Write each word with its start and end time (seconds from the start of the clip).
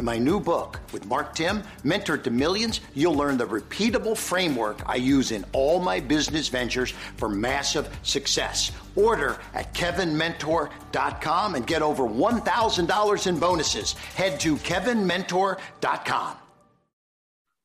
In 0.00 0.06
my 0.06 0.16
new 0.16 0.40
book 0.40 0.80
with 0.94 1.04
Mark 1.04 1.34
Timm, 1.34 1.62
Mentor 1.84 2.16
to 2.16 2.30
Millions, 2.30 2.80
you'll 2.94 3.14
learn 3.14 3.36
the 3.36 3.46
repeatable 3.46 4.16
framework 4.16 4.80
I 4.86 4.94
use 4.94 5.30
in 5.30 5.44
all 5.52 5.78
my 5.78 6.00
business 6.00 6.48
ventures 6.48 6.92
for 7.18 7.28
massive 7.28 7.94
success. 8.02 8.72
Order 8.96 9.36
at 9.52 9.74
kevinmentor.com 9.74 11.54
and 11.54 11.66
get 11.66 11.82
over 11.82 12.04
$1,000 12.04 13.26
in 13.26 13.38
bonuses. 13.38 13.92
Head 13.92 14.40
to 14.40 14.56
kevinmentor.com. 14.56 16.36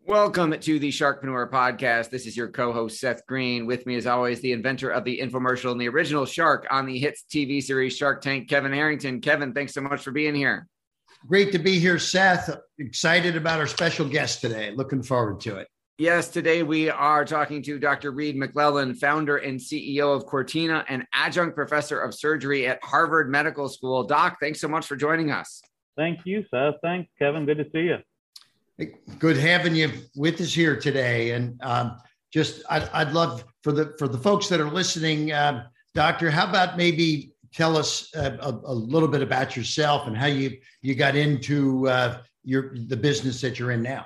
Welcome 0.02 0.60
to 0.60 0.78
the 0.78 0.90
Sharkpreneur 0.90 1.50
podcast. 1.50 2.10
This 2.10 2.28
is 2.28 2.36
your 2.36 2.50
co-host 2.50 3.00
Seth 3.00 3.26
Greene. 3.28 3.66
With 3.66 3.86
me, 3.86 3.96
as 3.96 4.08
always, 4.08 4.42
the 4.42 4.52
inventor 4.52 4.90
of 4.90 5.06
the 5.06 5.22
infomercial 5.24 5.72
and 5.72 5.80
the 5.80 5.88
original 5.88 6.26
shark 6.26 6.68
on 6.70 6.86
the 6.86 7.00
hits 7.00 7.24
TV 7.34 7.64
series 7.64 7.96
Shark 7.96 8.22
Tank, 8.22 8.50
Kevin 8.50 8.74
Harrington. 8.74 9.22
Kevin, 9.22 9.54
thanks 9.54 9.74
so 9.74 9.80
much 9.80 10.04
for 10.04 10.12
being 10.12 10.36
here. 10.36 10.68
Great 11.28 11.52
to 11.54 11.60
be 11.60 11.80
here, 11.80 11.98
Seth. 11.98 12.56
Excited 12.78 13.36
about 13.36 13.60
our 13.60 13.68
special 13.68 14.08
guest 14.08 14.42
today. 14.42 14.72
Looking 14.72 15.02
forward 15.02 15.40
to 15.42 15.58
it. 15.58 15.68
Yes, 15.98 16.28
today 16.28 16.62
we 16.62 16.90
are 16.90 17.24
talking 17.24 17.64
to 17.64 17.80
Dr. 17.80 18.12
Reid 18.12 18.36
Maclellan, 18.36 18.96
founder 18.96 19.38
and 19.38 19.58
CEO 19.58 20.14
of 20.14 20.26
Cortina 20.26 20.84
and 20.90 21.06
adjunct 21.14 21.56
professor 21.56 22.02
of 22.02 22.14
surgery 22.14 22.68
at 22.68 22.84
Harvard 22.84 23.32
Medical 23.32 23.70
School. 23.70 24.04
Doc, 24.04 24.38
thanks 24.42 24.60
so 24.60 24.68
much 24.68 24.86
for 24.86 24.98
joining 24.98 25.32
us. 25.32 25.62
Thank 25.96 26.20
you, 26.26 26.44
Seth. 26.52 26.76
Thanks, 26.84 27.10
Kevin. 27.18 27.46
Good 27.46 27.60
to 27.60 27.66
see 27.72 27.90
you. 27.92 28.96
Good 29.20 29.38
having 29.38 29.74
you 29.74 29.90
with 30.18 30.42
us 30.42 30.54
here 30.54 30.78
today. 30.78 31.32
And 31.32 31.58
um, 31.64 31.98
just, 32.34 32.64
I'd, 32.70 32.90
I'd, 32.90 33.14
love 33.14 33.46
for 33.64 33.72
the 33.72 33.96
for 33.98 34.10
the 34.10 34.18
folks 34.18 34.50
that 34.50 34.60
are 34.60 34.70
listening, 34.70 35.32
uh, 35.32 35.68
Doctor. 35.94 36.30
How 36.30 36.50
about 36.50 36.76
maybe 36.76 37.32
tell 37.56 37.78
us 37.78 38.14
a, 38.16 38.38
a, 38.42 38.62
a, 38.66 38.74
little 38.74 39.08
bit 39.08 39.22
about 39.22 39.56
yourself 39.56 40.08
and 40.08 40.18
how 40.18 40.26
you 40.26 40.58
you 40.82 40.94
got 40.94 41.16
into 41.16 41.88
uh, 41.88 42.18
your 42.44 42.76
the 42.88 42.98
business 42.98 43.42
that 43.42 43.58
you're 43.58 43.72
in 43.72 43.82
now. 43.82 44.06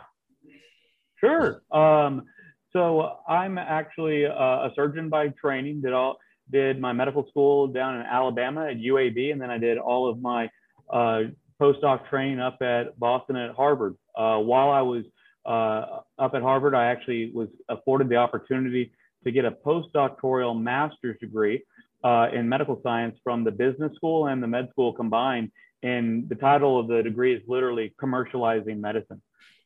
Sure. 1.19 1.63
Um, 1.71 2.23
so 2.71 3.17
I'm 3.27 3.57
actually 3.57 4.23
a, 4.23 4.31
a 4.31 4.71
surgeon 4.75 5.09
by 5.09 5.29
training. 5.29 5.81
Did 5.81 5.93
all 5.93 6.17
did 6.51 6.79
my 6.79 6.93
medical 6.93 7.27
school 7.29 7.67
down 7.67 7.95
in 7.99 8.05
Alabama 8.05 8.67
at 8.67 8.77
UAB, 8.77 9.31
and 9.31 9.41
then 9.41 9.49
I 9.49 9.57
did 9.57 9.77
all 9.77 10.09
of 10.09 10.21
my 10.21 10.49
uh, 10.91 11.23
postdoc 11.59 12.07
training 12.09 12.39
up 12.39 12.61
at 12.61 12.97
Boston 12.99 13.35
at 13.35 13.55
Harvard. 13.55 13.95
Uh, 14.15 14.37
while 14.37 14.69
I 14.69 14.81
was 14.81 15.05
uh, 15.45 16.01
up 16.19 16.35
at 16.35 16.41
Harvard, 16.41 16.75
I 16.75 16.85
actually 16.85 17.31
was 17.33 17.49
afforded 17.67 18.09
the 18.09 18.17
opportunity 18.17 18.91
to 19.23 19.31
get 19.31 19.45
a 19.45 19.51
postdoctoral 19.51 20.59
master's 20.59 21.19
degree 21.19 21.63
uh, 22.03 22.27
in 22.33 22.47
medical 22.47 22.79
science 22.83 23.17
from 23.23 23.43
the 23.43 23.51
business 23.51 23.93
school 23.95 24.27
and 24.27 24.41
the 24.41 24.47
med 24.47 24.69
school 24.71 24.93
combined. 24.93 25.51
And 25.81 26.27
the 26.27 26.35
title 26.35 26.79
of 26.79 26.87
the 26.87 27.01
degree 27.01 27.33
is 27.33 27.41
literally 27.47 27.93
commercializing 28.01 28.79
medicine. 28.79 29.21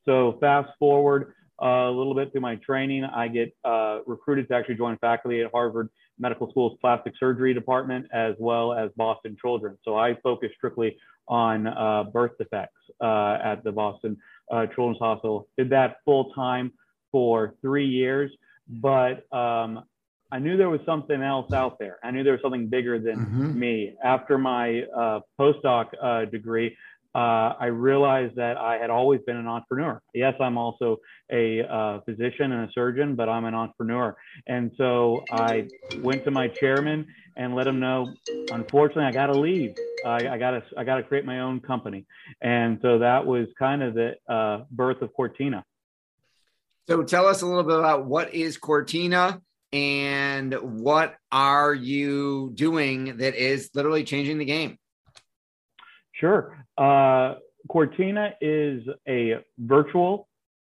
So 0.05 0.37
fast 0.39 0.69
forward 0.77 1.33
uh, 1.61 1.89
a 1.89 1.91
little 1.91 2.13
bit 2.13 2.31
through 2.31 2.41
my 2.41 2.55
training, 2.57 3.05
I 3.05 3.27
get 3.27 3.55
uh, 3.63 3.99
recruited 4.05 4.47
to 4.49 4.55
actually 4.55 4.75
join 4.75 4.97
faculty 4.97 5.41
at 5.41 5.51
Harvard 5.51 5.89
Medical 6.19 6.49
School's 6.51 6.77
plastic 6.81 7.13
surgery 7.19 7.53
department 7.53 8.07
as 8.11 8.35
well 8.39 8.73
as 8.73 8.89
Boston 8.95 9.37
Children's. 9.39 9.79
So 9.83 9.97
I 9.97 10.15
focus 10.21 10.49
strictly 10.57 10.97
on 11.27 11.67
uh, 11.67 12.05
birth 12.11 12.31
defects 12.37 12.79
uh, 13.01 13.37
at 13.43 13.63
the 13.63 13.71
Boston 13.71 14.17
uh, 14.51 14.65
Children's 14.67 14.99
Hospital. 14.99 15.47
Did 15.57 15.69
that 15.69 15.97
full 16.05 16.33
time 16.33 16.73
for 17.11 17.55
three 17.61 17.87
years, 17.87 18.31
but 18.67 19.31
um, 19.31 19.83
I 20.33 20.39
knew 20.39 20.57
there 20.57 20.69
was 20.69 20.81
something 20.83 21.21
else 21.21 21.53
out 21.53 21.77
there. 21.77 21.99
I 22.03 22.09
knew 22.09 22.23
there 22.23 22.33
was 22.33 22.41
something 22.41 22.67
bigger 22.67 22.97
than 22.97 23.17
mm-hmm. 23.17 23.59
me. 23.59 23.93
After 24.03 24.39
my 24.39 24.81
uh, 24.81 25.19
postdoc 25.39 25.89
uh, 26.01 26.25
degree, 26.25 26.75
uh, 27.13 27.53
I 27.59 27.67
realized 27.67 28.35
that 28.37 28.57
I 28.57 28.79
had 28.79 28.89
always 28.89 29.21
been 29.27 29.37
an 29.37 29.47
entrepreneur. 29.47 30.01
Yes, 30.15 30.33
I'm 30.39 30.57
also 30.57 30.97
a 31.31 31.61
uh, 31.61 31.99
physician 32.01 32.51
and 32.51 32.67
a 32.67 32.71
surgeon, 32.73 33.15
but 33.15 33.29
I'm 33.29 33.45
an 33.45 33.53
entrepreneur. 33.53 34.17
And 34.47 34.71
so 34.75 35.23
I 35.31 35.67
went 35.99 36.23
to 36.23 36.31
my 36.31 36.47
chairman 36.47 37.05
and 37.37 37.53
let 37.53 37.67
him 37.67 37.79
know, 37.79 38.11
unfortunately, 38.51 39.03
I 39.03 39.11
got 39.11 39.27
to 39.27 39.39
leave. 39.39 39.75
I, 40.03 40.29
I 40.29 40.37
got 40.39 40.51
to 40.51 40.63
I 40.75 40.83
got 40.83 40.95
to 40.95 41.03
create 41.03 41.25
my 41.25 41.41
own 41.41 41.59
company. 41.59 42.07
And 42.41 42.79
so 42.81 42.97
that 42.97 43.23
was 43.27 43.49
kind 43.59 43.83
of 43.83 43.93
the 43.93 44.15
uh, 44.27 44.63
birth 44.71 45.03
of 45.03 45.13
Cortina. 45.13 45.63
So 46.87 47.03
tell 47.03 47.27
us 47.27 47.43
a 47.43 47.45
little 47.45 47.63
bit 47.63 47.77
about 47.77 48.05
what 48.05 48.33
is 48.33 48.57
Cortina 48.57 49.39
and 49.73 50.53
what 50.53 51.15
are 51.31 51.73
you 51.73 52.51
doing 52.53 53.17
that 53.17 53.35
is 53.35 53.71
literally 53.73 54.03
changing 54.03 54.37
the 54.37 54.45
game? 54.45 54.77
Sure. 56.13 56.63
Uh, 56.77 57.35
Cortina 57.67 58.35
is 58.39 58.83
a 59.07 59.37
virtual 59.57 60.27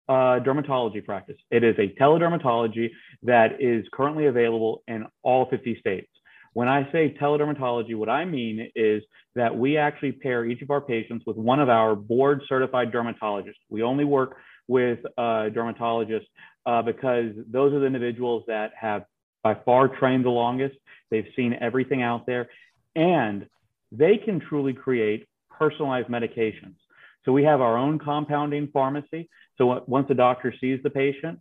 uh, 0.08 0.40
dermatology 0.40 1.04
practice. 1.04 1.36
It 1.50 1.64
is 1.64 1.76
a 1.78 1.88
teledermatology 2.00 2.90
that 3.22 3.60
is 3.60 3.84
currently 3.92 4.26
available 4.26 4.82
in 4.88 5.06
all 5.22 5.48
50 5.50 5.78
states. 5.80 6.08
When 6.54 6.68
I 6.68 6.90
say 6.92 7.14
teledermatology, 7.20 7.96
what 7.96 8.08
I 8.08 8.24
mean 8.24 8.70
is 8.74 9.02
that 9.34 9.56
we 9.56 9.76
actually 9.76 10.12
pair 10.12 10.46
each 10.46 10.62
of 10.62 10.70
our 10.70 10.80
patients 10.80 11.24
with 11.26 11.36
one 11.36 11.60
of 11.60 11.68
our 11.68 11.96
board 11.96 12.42
certified 12.48 12.92
dermatologists. 12.92 13.54
We 13.68 13.82
only 13.82 14.04
work 14.04 14.36
with 14.68 15.00
uh, 15.18 15.50
dermatologists 15.50 16.26
uh, 16.66 16.82
because 16.82 17.32
those 17.50 17.72
are 17.72 17.80
the 17.80 17.86
individuals 17.86 18.44
that 18.46 18.72
have 18.78 19.04
by 19.42 19.54
far 19.54 19.88
trained 19.88 20.24
the 20.24 20.30
longest. 20.30 20.76
They've 21.10 21.26
seen 21.36 21.56
everything 21.60 22.02
out 22.02 22.26
there, 22.26 22.48
and 22.96 23.46
they 23.92 24.16
can 24.16 24.40
truly 24.40 24.72
create 24.72 25.28
personalized 25.50 26.08
medications. 26.08 26.76
So 27.24 27.32
we 27.32 27.44
have 27.44 27.60
our 27.60 27.76
own 27.76 27.98
compounding 27.98 28.68
pharmacy. 28.72 29.28
So 29.56 29.84
once 29.86 30.08
the 30.08 30.14
doctor 30.14 30.52
sees 30.60 30.80
the 30.82 30.90
patient, 30.90 31.40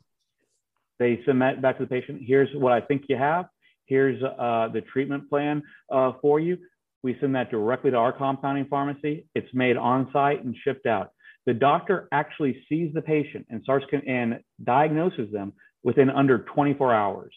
they 0.99 1.21
submit 1.25 1.61
back 1.61 1.77
to 1.77 1.83
the 1.83 1.89
patient. 1.89 2.21
Here's 2.25 2.49
what 2.55 2.71
I 2.71 2.81
think 2.81 3.05
you 3.09 3.17
have. 3.17 3.45
Here's 3.85 4.21
uh, 4.23 4.69
the 4.73 4.81
treatment 4.81 5.29
plan 5.29 5.63
uh, 5.91 6.13
for 6.21 6.39
you. 6.39 6.57
We 7.01 7.17
send 7.19 7.35
that 7.35 7.51
directly 7.51 7.91
to 7.91 7.97
our 7.97 8.13
compounding 8.13 8.65
pharmacy. 8.65 9.25
It's 9.35 9.53
made 9.53 9.75
on 9.75 10.09
site 10.13 10.43
and 10.43 10.55
shipped 10.63 10.85
out. 10.85 11.11
The 11.45 11.53
doctor 11.53 12.07
actually 12.11 12.63
sees 12.69 12.93
the 12.93 13.01
patient 13.01 13.47
and 13.49 13.61
starts 13.63 13.85
and 14.07 14.39
diagnoses 14.63 15.31
them 15.31 15.53
within 15.83 16.09
under 16.09 16.39
24 16.39 16.93
hours. 16.93 17.33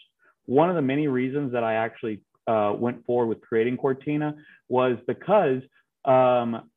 One 0.47 0.71
of 0.71 0.77
the 0.77 0.83
many 0.83 1.09
reasons 1.09 1.53
that 1.53 1.65
I 1.65 1.75
actually 1.75 2.21
uh, 2.47 2.73
went 2.79 3.05
forward 3.05 3.27
with 3.27 3.41
creating 3.41 3.77
Cortina 3.77 4.37
was 4.69 4.97
because 5.07 5.63
um, 6.05 6.71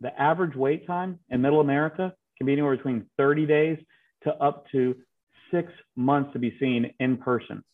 the 0.00 0.20
average 0.20 0.54
wait 0.54 0.86
time 0.86 1.18
in 1.30 1.40
Middle 1.40 1.60
America 1.60 2.12
can 2.36 2.46
be 2.46 2.52
anywhere 2.52 2.76
between 2.76 3.06
30 3.16 3.46
days 3.46 3.78
to 4.24 4.34
up 4.34 4.66
to 4.72 4.96
six 5.50 5.72
months 5.94 6.32
to 6.34 6.38
be 6.38 6.54
seen 6.60 6.92
in 7.00 7.16
person. 7.16 7.64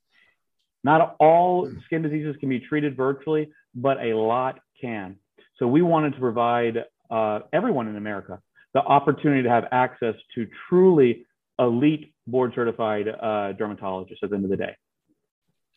Not 0.85 1.17
all 1.19 1.71
skin 1.87 2.03
diseases 2.03 2.37
can 2.39 2.49
be 2.49 2.61
treated 2.61 2.97
virtually, 2.97 3.51
but 3.75 3.99
a 3.99 4.15
lot 4.15 4.61
can. 4.81 5.17
So 5.59 5.67
we 5.67 5.83
wanted 5.83 6.15
to 6.15 6.21
provide 6.21 6.85
uh, 7.11 7.41
everyone 7.53 7.89
in 7.89 7.97
America 7.97 8.41
the 8.75 8.81
opportunity 8.81 9.43
to 9.43 9.51
have 9.51 9.67
access 9.73 10.15
to 10.35 10.47
truly 10.69 11.27
elite 11.59 12.15
board 12.27 12.53
certified 12.55 13.09
uh, 13.09 13.53
dermatologists 13.53 14.23
at 14.23 14.31
the 14.31 14.37
end 14.37 14.45
of 14.45 14.51
the 14.51 14.57
day. 14.57 14.77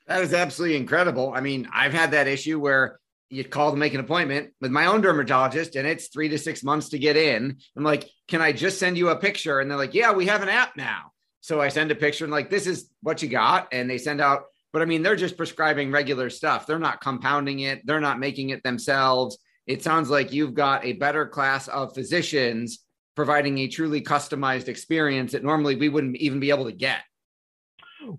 That 0.07 0.21
is 0.21 0.33
absolutely 0.33 0.77
incredible. 0.77 1.33
I 1.36 1.42
mean, 1.42 1.68
I've 1.74 1.94
had 1.94 2.12
that 2.12 2.27
issue 2.27 2.59
where 2.59 3.00
you 3.30 3.44
call 3.44 3.71
to 3.71 3.77
make 3.77 3.94
an 3.94 4.00
appointment 4.00 4.53
with 4.62 4.71
my 4.71 4.86
own 4.86 5.01
dermatologist 5.01 5.75
and 5.75 5.88
it's 5.88 6.07
three 6.07 6.30
to 6.30 6.38
six 6.38 6.63
months 6.63 6.89
to 6.89 7.00
get 7.00 7.18
in. 7.18 7.57
I'm 7.75 7.83
like, 7.83 8.07
can 8.27 8.42
I 8.42 8.51
just 8.51 8.80
send 8.80 8.98
you 8.98 9.09
a 9.09 9.15
picture? 9.15 9.59
And 9.59 9.69
they're 9.69 9.77
like, 9.77 9.95
yeah, 9.95 10.12
we 10.12 10.27
have 10.27 10.44
an 10.44 10.50
app 10.50 10.77
now. 10.77 11.12
So 11.41 11.59
I 11.59 11.69
send 11.69 11.91
a 11.91 11.95
picture 11.95 12.25
and 12.25 12.31
like, 12.31 12.50
this 12.50 12.68
is 12.68 12.89
what 13.01 13.21
you 13.24 13.30
got. 13.30 13.68
And 13.71 13.89
they 13.89 13.98
send 13.98 14.21
out, 14.21 14.44
but 14.71 14.83
I 14.83 14.86
mean, 14.86 15.01
they're 15.01 15.15
just 15.15 15.38
prescribing 15.38 15.91
regular 15.91 16.30
stuff. 16.30 16.68
They're 16.68 16.80
not 16.80 17.01
compounding 17.01 17.59
it. 17.62 17.81
They're 17.86 18.00
not 18.00 18.19
making 18.19 18.50
it 18.50 18.62
themselves. 18.63 19.38
It 19.65 19.83
sounds 19.83 20.09
like 20.12 20.31
you've 20.31 20.53
got 20.53 20.86
a 20.86 20.94
better 20.94 21.25
class 21.25 21.68
of 21.68 21.95
physicians 21.95 22.84
providing 23.15 23.57
a 23.59 23.67
truly 23.67 24.01
customized 24.01 24.67
experience 24.67 25.31
that 25.31 25.44
normally 25.44 25.75
we 25.75 25.89
wouldn't 25.89 26.17
even 26.17 26.39
be 26.39 26.50
able 26.50 26.65
to 26.65 26.71
get. 26.71 27.00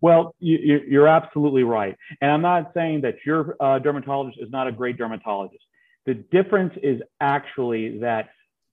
Well, 0.00 0.34
you, 0.40 1.00
are 1.00 1.08
absolutely 1.08 1.62
right. 1.62 1.96
And 2.20 2.30
I'm 2.30 2.42
not 2.42 2.72
saying 2.74 3.02
that 3.02 3.16
your 3.24 3.56
uh, 3.60 3.78
dermatologist 3.78 4.38
is 4.40 4.50
not 4.50 4.66
a 4.66 4.72
great 4.72 4.96
dermatologist. 4.96 5.62
The 6.06 6.14
difference 6.14 6.74
is 6.82 7.00
actually 7.20 7.98
that 7.98 8.30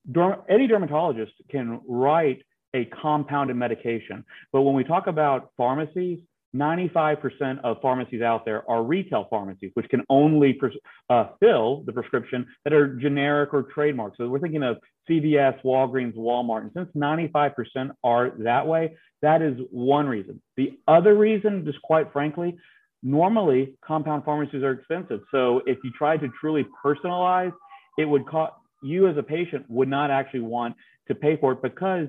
derm- 0.09 0.41
any 0.49 0.67
dermatologist 0.67 1.33
can 1.49 1.81
write 1.87 2.43
a 2.73 2.85
compounded 2.85 3.55
medication. 3.55 4.25
But 4.51 4.61
when 4.61 4.75
we 4.75 4.83
talk 4.83 5.07
about 5.07 5.51
pharmacies, 5.57 6.19
95% 6.55 7.59
of 7.63 7.81
pharmacies 7.81 8.21
out 8.21 8.45
there 8.45 8.69
are 8.69 8.83
retail 8.83 9.27
pharmacies, 9.29 9.71
which 9.73 9.89
can 9.89 10.03
only 10.09 10.53
pres- 10.53 10.77
uh, 11.09 11.29
fill 11.39 11.83
the 11.85 11.93
prescription 11.93 12.45
that 12.63 12.73
are 12.73 12.95
generic 12.95 13.53
or 13.53 13.63
trademark. 13.63 14.15
So 14.17 14.29
we're 14.29 14.39
thinking 14.39 14.63
of 14.63 14.77
CVS, 15.09 15.61
Walgreens, 15.63 16.15
Walmart. 16.15 16.61
And 16.61 16.71
since 16.75 16.89
95% 16.95 17.91
are 18.03 18.31
that 18.39 18.67
way, 18.67 18.95
that 19.21 19.41
is 19.41 19.57
one 19.71 20.07
reason. 20.07 20.41
The 20.57 20.77
other 20.87 21.15
reason, 21.15 21.65
just 21.65 21.81
quite 21.81 22.11
frankly, 22.13 22.55
normally 23.01 23.75
compound 23.83 24.23
pharmacies 24.23 24.63
are 24.63 24.71
expensive. 24.71 25.21
So 25.31 25.61
if 25.65 25.77
you 25.83 25.91
tried 25.97 26.21
to 26.21 26.29
truly 26.39 26.65
personalize, 26.85 27.53
it 27.97 28.05
would 28.05 28.27
cost 28.27 28.53
you 28.81 29.07
as 29.07 29.17
a 29.17 29.23
patient 29.23 29.65
would 29.69 29.87
not 29.87 30.11
actually 30.11 30.41
want 30.41 30.75
to 31.07 31.15
pay 31.15 31.37
for 31.37 31.53
it 31.53 31.61
because 31.61 32.07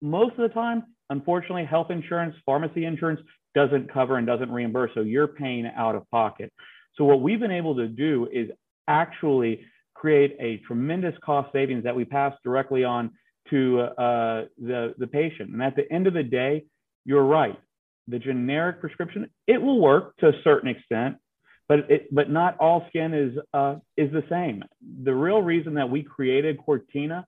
most 0.00 0.32
of 0.32 0.48
the 0.48 0.48
time, 0.48 0.84
unfortunately, 1.10 1.64
health 1.64 1.90
insurance, 1.90 2.34
pharmacy 2.44 2.84
insurance 2.84 3.20
doesn't 3.54 3.92
cover 3.92 4.16
and 4.16 4.26
doesn't 4.26 4.50
reimburse. 4.50 4.90
So 4.94 5.00
you're 5.00 5.28
paying 5.28 5.70
out 5.76 5.94
of 5.94 6.08
pocket. 6.10 6.52
So 6.96 7.04
what 7.04 7.20
we've 7.20 7.40
been 7.40 7.50
able 7.50 7.76
to 7.76 7.88
do 7.88 8.28
is 8.32 8.48
actually 8.88 9.64
create 9.94 10.36
a 10.40 10.58
tremendous 10.66 11.14
cost 11.24 11.52
savings 11.52 11.84
that 11.84 11.96
we 11.96 12.04
pass 12.04 12.34
directly 12.44 12.84
on 12.84 13.10
to 13.50 13.80
uh, 13.80 14.44
the, 14.60 14.94
the 14.98 15.06
patient. 15.06 15.50
And 15.50 15.62
at 15.62 15.76
the 15.76 15.90
end 15.92 16.06
of 16.06 16.14
the 16.14 16.22
day, 16.22 16.64
you're 17.04 17.24
right. 17.24 17.58
The 18.08 18.18
generic 18.18 18.80
prescription, 18.80 19.30
it 19.46 19.60
will 19.60 19.80
work 19.80 20.16
to 20.18 20.28
a 20.28 20.32
certain 20.42 20.68
extent, 20.68 21.16
but 21.68 21.90
it, 21.90 22.14
but 22.14 22.30
not 22.30 22.58
all 22.58 22.84
skin 22.88 23.14
is 23.14 23.38
uh, 23.54 23.76
is 23.96 24.12
the 24.12 24.24
same. 24.28 24.62
The 25.04 25.14
real 25.14 25.40
reason 25.40 25.74
that 25.74 25.88
we 25.88 26.02
created 26.02 26.58
Cortina, 26.58 27.26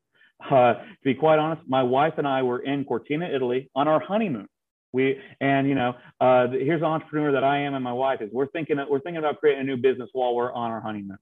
uh, 0.50 0.74
to 0.74 0.84
be 1.04 1.14
quite 1.14 1.38
honest, 1.38 1.62
my 1.68 1.82
wife 1.82 2.14
and 2.18 2.26
I 2.26 2.42
were 2.42 2.60
in 2.60 2.84
Cortina, 2.84 3.28
Italy 3.28 3.70
on 3.74 3.88
our 3.88 4.00
honeymoon. 4.00 4.48
We 4.92 5.20
and 5.40 5.68
you 5.68 5.74
know, 5.74 5.94
uh, 6.20 6.48
here's 6.48 6.80
an 6.80 6.86
entrepreneur 6.86 7.32
that 7.32 7.44
I 7.44 7.58
am 7.58 7.74
and 7.74 7.84
my 7.84 7.92
wife 7.92 8.22
is. 8.22 8.30
We're 8.32 8.46
thinking 8.46 8.76
we're 8.88 9.00
thinking 9.00 9.18
about 9.18 9.40
creating 9.40 9.62
a 9.62 9.64
new 9.64 9.76
business 9.76 10.08
while 10.12 10.34
we're 10.34 10.52
on 10.52 10.70
our 10.70 10.80
honeymoon. 10.80 11.18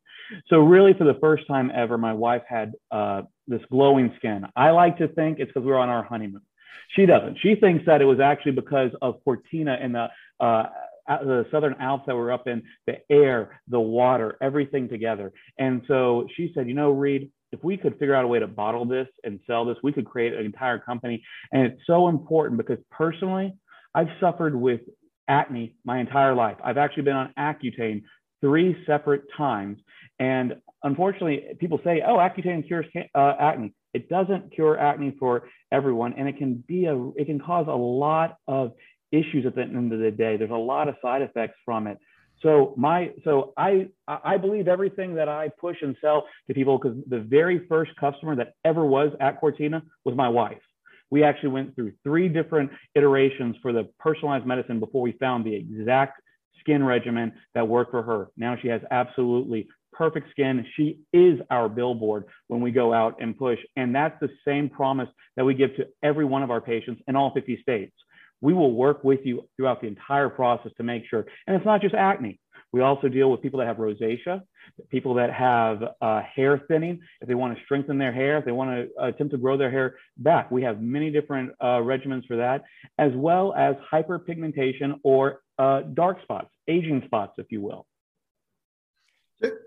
So 0.48 0.58
really, 0.58 0.92
for 0.94 1.04
the 1.04 1.18
first 1.20 1.46
time 1.48 1.72
ever, 1.74 1.98
my 1.98 2.12
wife 2.12 2.42
had 2.46 2.74
uh, 2.90 3.22
this 3.48 3.62
glowing 3.70 4.12
skin. 4.16 4.46
I 4.54 4.70
like 4.70 4.98
to 4.98 5.08
think 5.08 5.38
it's 5.38 5.48
because 5.48 5.64
we 5.64 5.72
were 5.72 5.78
on 5.78 5.88
our 5.88 6.04
honeymoon. 6.04 6.42
She 6.94 7.06
doesn't. 7.06 7.38
She 7.40 7.56
thinks 7.56 7.84
that 7.86 8.00
it 8.00 8.04
was 8.04 8.20
actually 8.20 8.52
because 8.52 8.90
of 9.02 9.22
Cortina 9.24 9.76
and 9.80 9.94
the 9.94 10.08
uh, 10.40 10.64
the 11.06 11.46
Southern 11.50 11.74
Alps 11.80 12.04
that 12.06 12.14
we 12.14 12.20
were 12.20 12.32
up 12.32 12.46
in, 12.46 12.62
the 12.86 12.98
air, 13.10 13.60
the 13.68 13.80
water, 13.80 14.36
everything 14.40 14.88
together. 14.88 15.32
And 15.58 15.82
so 15.86 16.26
she 16.36 16.52
said, 16.54 16.68
you 16.68 16.74
know, 16.74 16.90
Reid, 16.90 17.30
if 17.54 17.62
we 17.62 17.76
could 17.76 17.92
figure 17.98 18.14
out 18.14 18.24
a 18.24 18.28
way 18.28 18.40
to 18.40 18.46
bottle 18.46 18.84
this 18.84 19.08
and 19.22 19.40
sell 19.46 19.64
this, 19.64 19.76
we 19.82 19.92
could 19.92 20.04
create 20.04 20.34
an 20.34 20.44
entire 20.44 20.78
company. 20.78 21.22
And 21.52 21.62
it's 21.66 21.80
so 21.86 22.08
important 22.08 22.58
because 22.58 22.78
personally, 22.90 23.54
I've 23.94 24.08
suffered 24.20 24.54
with 24.54 24.80
acne 25.28 25.74
my 25.84 25.98
entire 26.00 26.34
life. 26.34 26.56
I've 26.62 26.78
actually 26.78 27.04
been 27.04 27.16
on 27.16 27.32
Accutane 27.38 28.02
three 28.40 28.76
separate 28.86 29.22
times. 29.36 29.78
And 30.18 30.56
unfortunately, 30.82 31.44
people 31.58 31.80
say, 31.84 32.02
oh, 32.06 32.16
Accutane 32.16 32.66
cures 32.66 32.86
uh, 33.14 33.34
acne. 33.38 33.72
It 33.94 34.08
doesn't 34.08 34.52
cure 34.52 34.78
acne 34.78 35.14
for 35.18 35.48
everyone. 35.72 36.14
And 36.18 36.28
it 36.28 36.36
can 36.36 36.62
be 36.66 36.86
a, 36.86 37.10
it 37.16 37.26
can 37.26 37.40
cause 37.40 37.66
a 37.68 37.72
lot 37.72 38.36
of 38.48 38.72
issues 39.12 39.46
at 39.46 39.54
the 39.54 39.62
end 39.62 39.92
of 39.92 40.00
the 40.00 40.10
day. 40.10 40.36
There's 40.36 40.50
a 40.50 40.54
lot 40.54 40.88
of 40.88 40.96
side 41.00 41.22
effects 41.22 41.56
from 41.64 41.86
it. 41.86 41.98
So 42.42 42.74
my, 42.76 43.12
so 43.24 43.54
I, 43.56 43.88
I 44.06 44.36
believe 44.36 44.68
everything 44.68 45.14
that 45.14 45.28
I 45.28 45.48
push 45.48 45.78
and 45.80 45.96
sell 46.00 46.26
to 46.46 46.54
people 46.54 46.78
because 46.78 46.98
the 47.08 47.20
very 47.20 47.66
first 47.68 47.92
customer 47.96 48.36
that 48.36 48.54
ever 48.64 48.84
was 48.84 49.12
at 49.20 49.40
Cortina 49.40 49.82
was 50.04 50.14
my 50.14 50.28
wife 50.28 50.60
we 51.10 51.22
actually 51.22 51.50
went 51.50 51.76
through 51.76 51.92
three 52.02 52.28
different 52.28 52.72
iterations 52.96 53.54
for 53.62 53.72
the 53.72 53.84
personalized 54.00 54.46
medicine 54.46 54.80
before 54.80 55.00
we 55.00 55.12
found 55.12 55.44
the 55.44 55.54
exact 55.54 56.20
skin 56.58 56.82
regimen 56.82 57.32
that 57.54 57.68
worked 57.68 57.92
for 57.92 58.02
her. 58.02 58.28
Now 58.36 58.56
she 58.60 58.66
has 58.66 58.80
absolutely 58.90 59.68
perfect 59.92 60.30
skin. 60.30 60.66
She 60.76 61.00
is 61.12 61.38
our 61.50 61.68
billboard 61.68 62.24
when 62.48 62.60
we 62.60 62.72
go 62.72 62.92
out 62.92 63.16
and 63.20 63.38
push. 63.38 63.60
And 63.76 63.94
that's 63.94 64.18
the 64.20 64.30
same 64.44 64.68
promise 64.68 65.08
that 65.36 65.44
we 65.44 65.54
give 65.54 65.76
to 65.76 65.86
every 66.02 66.24
one 66.24 66.42
of 66.42 66.50
our 66.50 66.60
patients 66.60 67.00
in 67.06 67.14
all 67.14 67.32
50 67.32 67.60
states. 67.62 67.94
We 68.44 68.52
will 68.52 68.72
work 68.74 69.02
with 69.04 69.20
you 69.24 69.48
throughout 69.56 69.80
the 69.80 69.86
entire 69.86 70.28
process 70.28 70.70
to 70.76 70.82
make 70.82 71.04
sure. 71.08 71.24
And 71.46 71.56
it's 71.56 71.64
not 71.64 71.80
just 71.80 71.94
acne. 71.94 72.38
We 72.72 72.82
also 72.82 73.08
deal 73.08 73.30
with 73.30 73.40
people 73.40 73.58
that 73.60 73.66
have 73.66 73.78
rosacea, 73.78 74.42
people 74.90 75.14
that 75.14 75.32
have 75.32 75.82
uh, 76.02 76.20
hair 76.20 76.60
thinning, 76.68 77.00
if 77.22 77.28
they 77.28 77.34
want 77.34 77.56
to 77.56 77.64
strengthen 77.64 77.96
their 77.96 78.12
hair, 78.12 78.36
if 78.36 78.44
they 78.44 78.52
want 78.52 78.70
to 78.70 79.02
uh, 79.02 79.06
attempt 79.08 79.32
to 79.32 79.38
grow 79.38 79.56
their 79.56 79.70
hair 79.70 79.96
back. 80.18 80.50
We 80.50 80.62
have 80.64 80.82
many 80.82 81.10
different 81.10 81.52
uh, 81.58 81.80
regimens 81.90 82.26
for 82.26 82.36
that, 82.36 82.64
as 82.98 83.12
well 83.14 83.54
as 83.54 83.76
hyperpigmentation 83.90 85.00
or 85.04 85.40
uh, 85.58 85.80
dark 85.94 86.20
spots, 86.22 86.50
aging 86.68 87.00
spots, 87.06 87.32
if 87.38 87.46
you 87.48 87.62
will. 87.62 87.86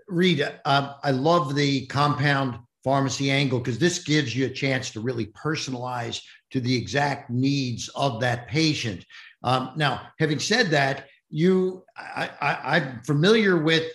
Rita, 0.06 0.60
um, 0.64 0.94
I 1.02 1.10
love 1.10 1.56
the 1.56 1.86
compound 1.86 2.60
pharmacy 2.88 3.30
angle 3.30 3.58
because 3.58 3.78
this 3.78 3.98
gives 3.98 4.34
you 4.34 4.46
a 4.46 4.50
chance 4.50 4.90
to 4.90 4.98
really 4.98 5.26
personalize 5.26 6.22
to 6.50 6.58
the 6.58 6.74
exact 6.74 7.28
needs 7.28 7.90
of 7.94 8.18
that 8.18 8.48
patient. 8.48 9.04
Um, 9.42 9.72
now, 9.76 10.08
having 10.18 10.38
said 10.38 10.70
that, 10.70 11.06
you 11.28 11.84
I, 11.98 12.30
i'm 12.64 13.02
familiar 13.02 13.58
with 13.58 13.92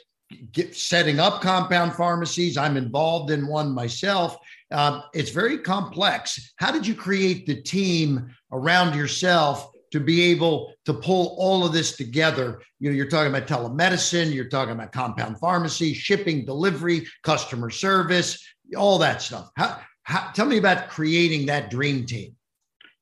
get, 0.51 0.75
setting 0.75 1.19
up 1.19 1.41
compound 1.41 1.93
pharmacies. 1.93 2.55
I'm 2.55 2.77
involved 2.77 3.31
in 3.31 3.47
one 3.47 3.71
myself. 3.71 4.37
Uh, 4.69 5.01
it's 5.15 5.31
very 5.31 5.57
complex. 5.57 6.53
How 6.57 6.71
did 6.71 6.85
you 6.85 6.93
create 6.93 7.47
the 7.47 7.63
team 7.63 8.29
around 8.51 8.95
yourself 8.95 9.71
to 9.91 9.99
be 9.99 10.21
able 10.21 10.71
to 10.85 10.93
pull 10.93 11.35
all 11.39 11.65
of 11.65 11.73
this 11.73 11.97
together? 11.97 12.61
You 12.79 12.91
know 12.91 12.95
you're 12.95 13.09
talking 13.09 13.33
about 13.33 13.47
telemedicine 13.47 14.31
you're 14.31 14.49
talking 14.49 14.73
about 14.73 14.91
compound 14.91 15.39
pharmacy 15.39 15.95
shipping 15.95 16.45
delivery 16.45 17.07
customer 17.23 17.71
service 17.71 18.37
all 18.75 18.97
that 18.97 19.21
stuff 19.21 19.49
how, 19.55 19.79
how 20.03 20.31
tell 20.31 20.45
me 20.45 20.57
about 20.57 20.89
creating 20.89 21.45
that 21.45 21.69
dream 21.69 22.05
team 22.05 22.35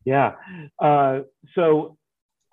yeah 0.06 0.34
uh, 0.80 1.20
so 1.56 1.98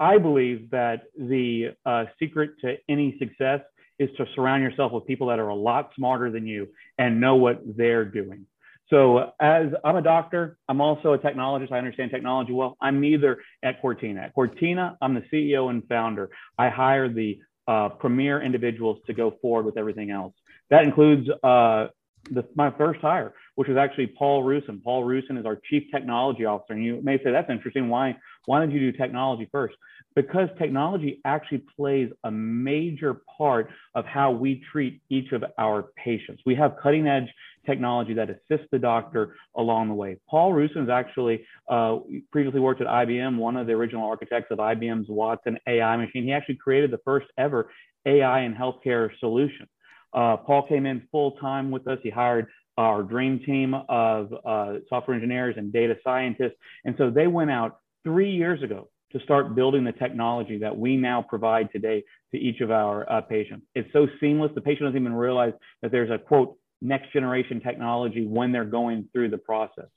I 0.01 0.19
believe 0.19 0.71
that 0.71 1.05
the 1.19 1.75
uh, 1.85 2.05
secret 2.19 2.53
to 2.61 2.77
any 2.89 3.17
success 3.19 3.61
is 3.99 4.09
to 4.17 4.27
surround 4.35 4.63
yourself 4.63 4.93
with 4.93 5.07
people 5.07 5.27
that 5.29 5.39
are 5.39 5.49
a 5.49 5.55
lot 5.55 5.91
smarter 5.97 6.31
than 6.31 6.47
you 6.47 6.69
and 6.99 7.21
know 7.21 7.35
what 7.37 7.61
they're 7.77 8.05
doing. 8.05 8.47
So, 8.91 9.33
as 9.39 9.67
I'm 9.85 9.97
a 9.97 10.03
doctor, 10.03 10.57
I'm 10.69 10.81
also 10.81 11.13
a 11.13 11.19
technologist. 11.19 11.73
I 11.73 11.79
understand 11.79 12.11
technology 12.11 12.53
well. 12.53 12.77
I'm 12.81 13.01
neither 13.01 13.43
at 13.63 13.83
Cortina. 13.83 14.23
At 14.23 14.35
Cortina, 14.35 14.97
I'm 15.03 15.15
the 15.15 15.25
CEO 15.33 15.69
and 15.69 15.87
founder. 15.89 16.31
I 16.57 16.71
hire 16.71 17.09
the 17.13 17.39
uh, 17.67 17.91
premier 17.91 18.41
individuals 18.41 18.99
to 19.07 19.13
go 19.13 19.35
forward 19.43 19.67
with 19.67 19.77
everything 19.77 20.11
else. 20.11 20.33
That 20.71 20.85
includes 20.85 21.29
uh, 21.43 21.89
the, 22.31 22.47
my 22.55 22.71
first 22.71 23.01
hire, 23.01 23.35
which 23.55 23.69
was 23.69 23.77
actually 23.77 24.07
Paul 24.07 24.45
Rusin. 24.45 24.83
Paul 24.83 25.05
Rusin 25.05 25.39
is 25.39 25.47
our 25.47 25.61
chief 25.69 25.85
technology 25.93 26.45
officer. 26.45 26.75
And 26.75 26.85
you 26.85 27.01
may 27.03 27.19
say, 27.19 27.31
that's 27.31 27.51
interesting. 27.51 27.89
Why, 27.89 28.17
why 28.47 28.61
did 28.61 28.73
you 28.73 28.81
do 28.81 28.97
technology 28.97 29.49
first? 29.51 29.77
Because 30.15 30.49
technology 30.59 31.21
actually 31.25 31.63
plays 31.77 32.11
a 32.25 32.31
major 32.31 33.23
part 33.37 33.71
of 33.95 34.05
how 34.05 34.31
we 34.33 34.63
treat 34.73 35.01
each 35.11 35.33
of 35.33 35.45
our 35.59 35.85
patients. 35.97 36.43
We 36.45 36.55
have 36.57 36.77
cutting 36.83 37.07
edge 37.07 37.33
technology 37.67 38.15
that 38.15 38.31
assists 38.31 38.67
the 38.73 38.79
doctor 38.79 39.37
along 39.57 39.89
the 39.89 39.95
way. 39.95 40.17
Paul 40.29 40.53
Rusin 40.53 40.81
has 40.81 40.89
actually 40.89 41.45
uh, 41.69 41.99
previously 42.33 42.61
worked 42.61 42.81
at 42.81 42.87
IBM, 42.87 43.37
one 43.37 43.57
of 43.57 43.67
the 43.67 43.75
original 43.75 44.09
architects 44.09 44.51
of 44.51 44.59
IBM's 44.59 45.09
Watson 45.09 45.59
AI 45.67 45.97
machine. 45.97 46.25
He 46.25 46.33
actually 46.33 46.57
created 46.57 46.91
the 46.91 47.01
first 47.05 47.27
ever 47.37 47.71
AI 48.07 48.41
in 48.41 48.55
healthcare 48.55 49.11
solution. 49.21 49.69
Uh, 50.13 50.37
Paul 50.37 50.67
came 50.67 50.87
in 50.87 51.07
full 51.11 51.33
time 51.33 51.71
with 51.71 51.87
us. 51.87 51.99
He 52.03 52.11
hired 52.11 52.47
our 52.77 53.03
dream 53.03 53.41
team 53.45 53.75
of 53.89 54.33
uh, 54.47 54.75
software 54.89 55.15
engineers 55.15 55.57
and 55.59 55.73
data 55.73 55.97
scientists. 56.05 56.55
And 56.85 56.95
so 56.97 57.11
they 57.11 57.27
went 57.27 57.51
out 57.51 57.81
three 58.05 58.31
years 58.31 58.63
ago 58.63 58.89
to 59.13 59.21
start 59.21 59.55
building 59.55 59.85
the 59.85 59.93
technology 59.93 60.59
that 60.59 60.77
we 60.77 60.97
now 60.97 61.23
provide 61.23 61.73
today 61.73 62.05
to 62.33 62.39
each 62.39 62.61
of 62.61 62.71
our 62.71 63.11
uh, 63.11 63.21
patients. 63.23 63.67
It's 63.75 63.93
so 63.93 64.07
seamless. 64.21 64.53
The 64.55 64.61
patient 64.61 64.87
doesn't 64.87 65.01
even 65.01 65.15
realize 65.15 65.55
that 65.83 65.91
there's 65.91 66.11
a 66.11 66.19
quote, 66.19 66.57
next 66.81 67.13
generation 67.13 67.61
technology 67.61 68.27
when 68.27 68.53
they're 68.53 68.65
going 68.65 69.09
through 69.13 69.31
the 69.31 69.39
process. 69.39 69.89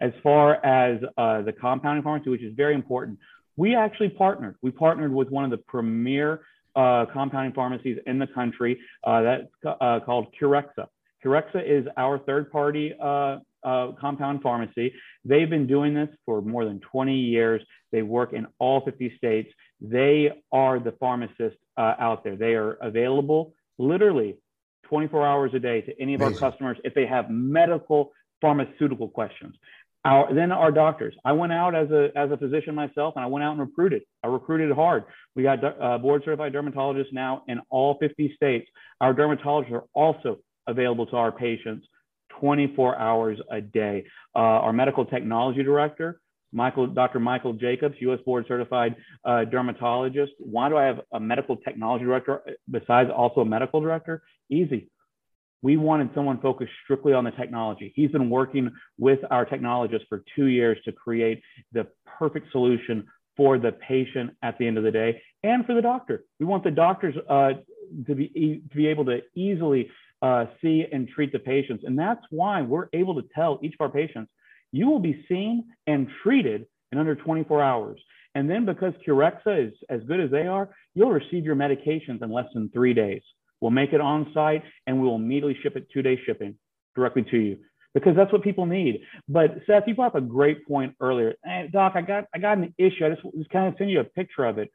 As 0.00 0.12
far 0.22 0.64
as 0.64 1.00
uh, 1.18 1.42
the 1.42 1.52
compounding 1.52 2.02
pharmacy, 2.02 2.30
which 2.30 2.42
is 2.42 2.54
very 2.56 2.74
important, 2.74 3.18
we 3.56 3.74
actually 3.74 4.08
partnered. 4.08 4.56
We 4.62 4.70
partnered 4.70 5.12
with 5.12 5.28
one 5.28 5.44
of 5.44 5.50
the 5.50 5.58
premier 5.58 6.40
uh, 6.76 7.06
compounding 7.12 7.52
pharmacies 7.52 7.98
in 8.06 8.18
the 8.18 8.26
country. 8.26 8.78
Uh, 9.04 9.22
that's 9.22 9.76
uh, 9.80 10.00
called 10.04 10.28
Curexa. 10.40 10.86
Curexa 11.24 11.62
is 11.66 11.86
our 11.96 12.18
third 12.18 12.50
party 12.50 12.94
uh, 13.00 13.38
uh, 13.62 13.92
compound 14.00 14.42
pharmacy. 14.42 14.92
They've 15.24 15.50
been 15.50 15.66
doing 15.66 15.94
this 15.94 16.08
for 16.24 16.40
more 16.40 16.64
than 16.64 16.80
20 16.80 17.14
years. 17.14 17.62
They 17.92 18.02
work 18.02 18.32
in 18.32 18.46
all 18.58 18.80
50 18.80 19.16
states. 19.16 19.50
They 19.80 20.30
are 20.52 20.78
the 20.78 20.92
pharmacists 20.92 21.58
uh, 21.76 21.94
out 21.98 22.24
there. 22.24 22.36
They 22.36 22.54
are 22.54 22.74
available 22.74 23.54
literally 23.78 24.36
24 24.84 25.26
hours 25.26 25.50
a 25.54 25.58
day 25.58 25.80
to 25.82 26.00
any 26.00 26.14
of 26.14 26.20
Amazing. 26.20 26.42
our 26.42 26.50
customers 26.50 26.78
if 26.84 26.94
they 26.94 27.06
have 27.06 27.30
medical 27.30 28.12
pharmaceutical 28.40 29.08
questions. 29.08 29.54
Our, 30.04 30.32
then 30.34 30.50
our 30.50 30.72
doctors. 30.72 31.14
I 31.26 31.32
went 31.32 31.52
out 31.52 31.74
as 31.74 31.90
a 31.90 32.08
as 32.16 32.30
a 32.30 32.36
physician 32.38 32.74
myself, 32.74 33.14
and 33.16 33.24
I 33.24 33.28
went 33.28 33.44
out 33.44 33.52
and 33.52 33.60
recruited. 33.60 34.02
I 34.24 34.28
recruited 34.28 34.74
hard. 34.74 35.04
We 35.36 35.42
got 35.42 35.62
uh, 35.62 35.98
board 35.98 36.22
certified 36.24 36.54
dermatologists 36.54 37.12
now 37.12 37.42
in 37.48 37.60
all 37.68 37.98
50 38.00 38.32
states. 38.34 38.66
Our 39.02 39.12
dermatologists 39.12 39.72
are 39.72 39.84
also 39.92 40.38
available 40.66 41.04
to 41.06 41.16
our 41.16 41.30
patients 41.30 41.86
24 42.40 42.98
hours 42.98 43.38
a 43.50 43.60
day. 43.60 44.04
Uh, 44.34 44.38
our 44.38 44.72
medical 44.72 45.04
technology 45.04 45.62
director, 45.62 46.20
Michael, 46.52 46.86
Dr. 46.86 47.20
Michael 47.20 47.52
Jacobs, 47.52 47.96
U.S. 48.00 48.20
board 48.24 48.46
certified 48.48 48.96
uh, 49.26 49.44
dermatologist. 49.44 50.32
Why 50.38 50.70
do 50.70 50.78
I 50.78 50.84
have 50.84 51.00
a 51.12 51.20
medical 51.20 51.56
technology 51.56 52.04
director 52.06 52.40
besides 52.70 53.10
also 53.14 53.42
a 53.42 53.44
medical 53.44 53.82
director? 53.82 54.22
Easy 54.50 54.88
we 55.62 55.76
wanted 55.76 56.10
someone 56.14 56.40
focused 56.40 56.72
strictly 56.84 57.12
on 57.12 57.24
the 57.24 57.30
technology. 57.32 57.92
He's 57.94 58.10
been 58.10 58.30
working 58.30 58.70
with 58.98 59.20
our 59.30 59.44
technologists 59.44 60.06
for 60.08 60.22
two 60.34 60.46
years 60.46 60.78
to 60.84 60.92
create 60.92 61.42
the 61.72 61.86
perfect 62.18 62.50
solution 62.52 63.06
for 63.36 63.58
the 63.58 63.72
patient 63.72 64.30
at 64.42 64.58
the 64.58 64.66
end 64.66 64.78
of 64.78 64.84
the 64.84 64.90
day 64.90 65.20
and 65.42 65.64
for 65.64 65.74
the 65.74 65.82
doctor. 65.82 66.24
We 66.38 66.46
want 66.46 66.64
the 66.64 66.70
doctors 66.70 67.14
uh, 67.28 67.52
to, 68.06 68.14
be, 68.14 68.62
to 68.70 68.76
be 68.76 68.86
able 68.86 69.04
to 69.06 69.20
easily 69.34 69.90
uh, 70.22 70.46
see 70.60 70.84
and 70.92 71.08
treat 71.08 71.32
the 71.32 71.38
patients. 71.38 71.84
And 71.86 71.98
that's 71.98 72.20
why 72.30 72.62
we're 72.62 72.88
able 72.92 73.14
to 73.14 73.26
tell 73.34 73.58
each 73.62 73.74
of 73.74 73.80
our 73.80 73.88
patients, 73.88 74.30
you 74.72 74.88
will 74.88 74.98
be 74.98 75.24
seen 75.28 75.64
and 75.86 76.08
treated 76.22 76.66
in 76.92 76.98
under 76.98 77.14
24 77.14 77.62
hours. 77.62 78.00
And 78.34 78.48
then 78.48 78.64
because 78.64 78.92
Curexa 79.06 79.68
is 79.68 79.74
as 79.88 80.02
good 80.04 80.20
as 80.20 80.30
they 80.30 80.46
are, 80.46 80.68
you'll 80.94 81.10
receive 81.10 81.44
your 81.44 81.56
medications 81.56 82.22
in 82.22 82.30
less 82.30 82.46
than 82.54 82.68
three 82.70 82.94
days. 82.94 83.22
We'll 83.60 83.70
make 83.70 83.92
it 83.92 84.00
on 84.00 84.30
site 84.32 84.62
and 84.86 85.00
we 85.00 85.06
will 85.06 85.16
immediately 85.16 85.56
ship 85.62 85.76
it 85.76 85.88
two 85.92 86.02
day 86.02 86.18
shipping 86.24 86.56
directly 86.94 87.24
to 87.30 87.38
you 87.38 87.58
because 87.94 88.14
that's 88.16 88.32
what 88.32 88.42
people 88.42 88.66
need. 88.66 89.02
But 89.28 89.56
Seth, 89.66 89.84
you 89.86 89.94
brought 89.94 90.08
up 90.08 90.14
a 90.16 90.20
great 90.20 90.66
point 90.66 90.94
earlier. 91.00 91.34
Hey, 91.44 91.68
Doc, 91.72 91.92
I 91.94 92.02
got 92.02 92.24
I 92.34 92.38
got 92.38 92.58
an 92.58 92.74
issue. 92.78 93.06
I 93.06 93.10
just, 93.10 93.22
just 93.36 93.50
kind 93.50 93.68
of 93.68 93.74
send 93.78 93.90
you 93.90 94.00
a 94.00 94.04
picture 94.04 94.44
of 94.44 94.58
it. 94.58 94.70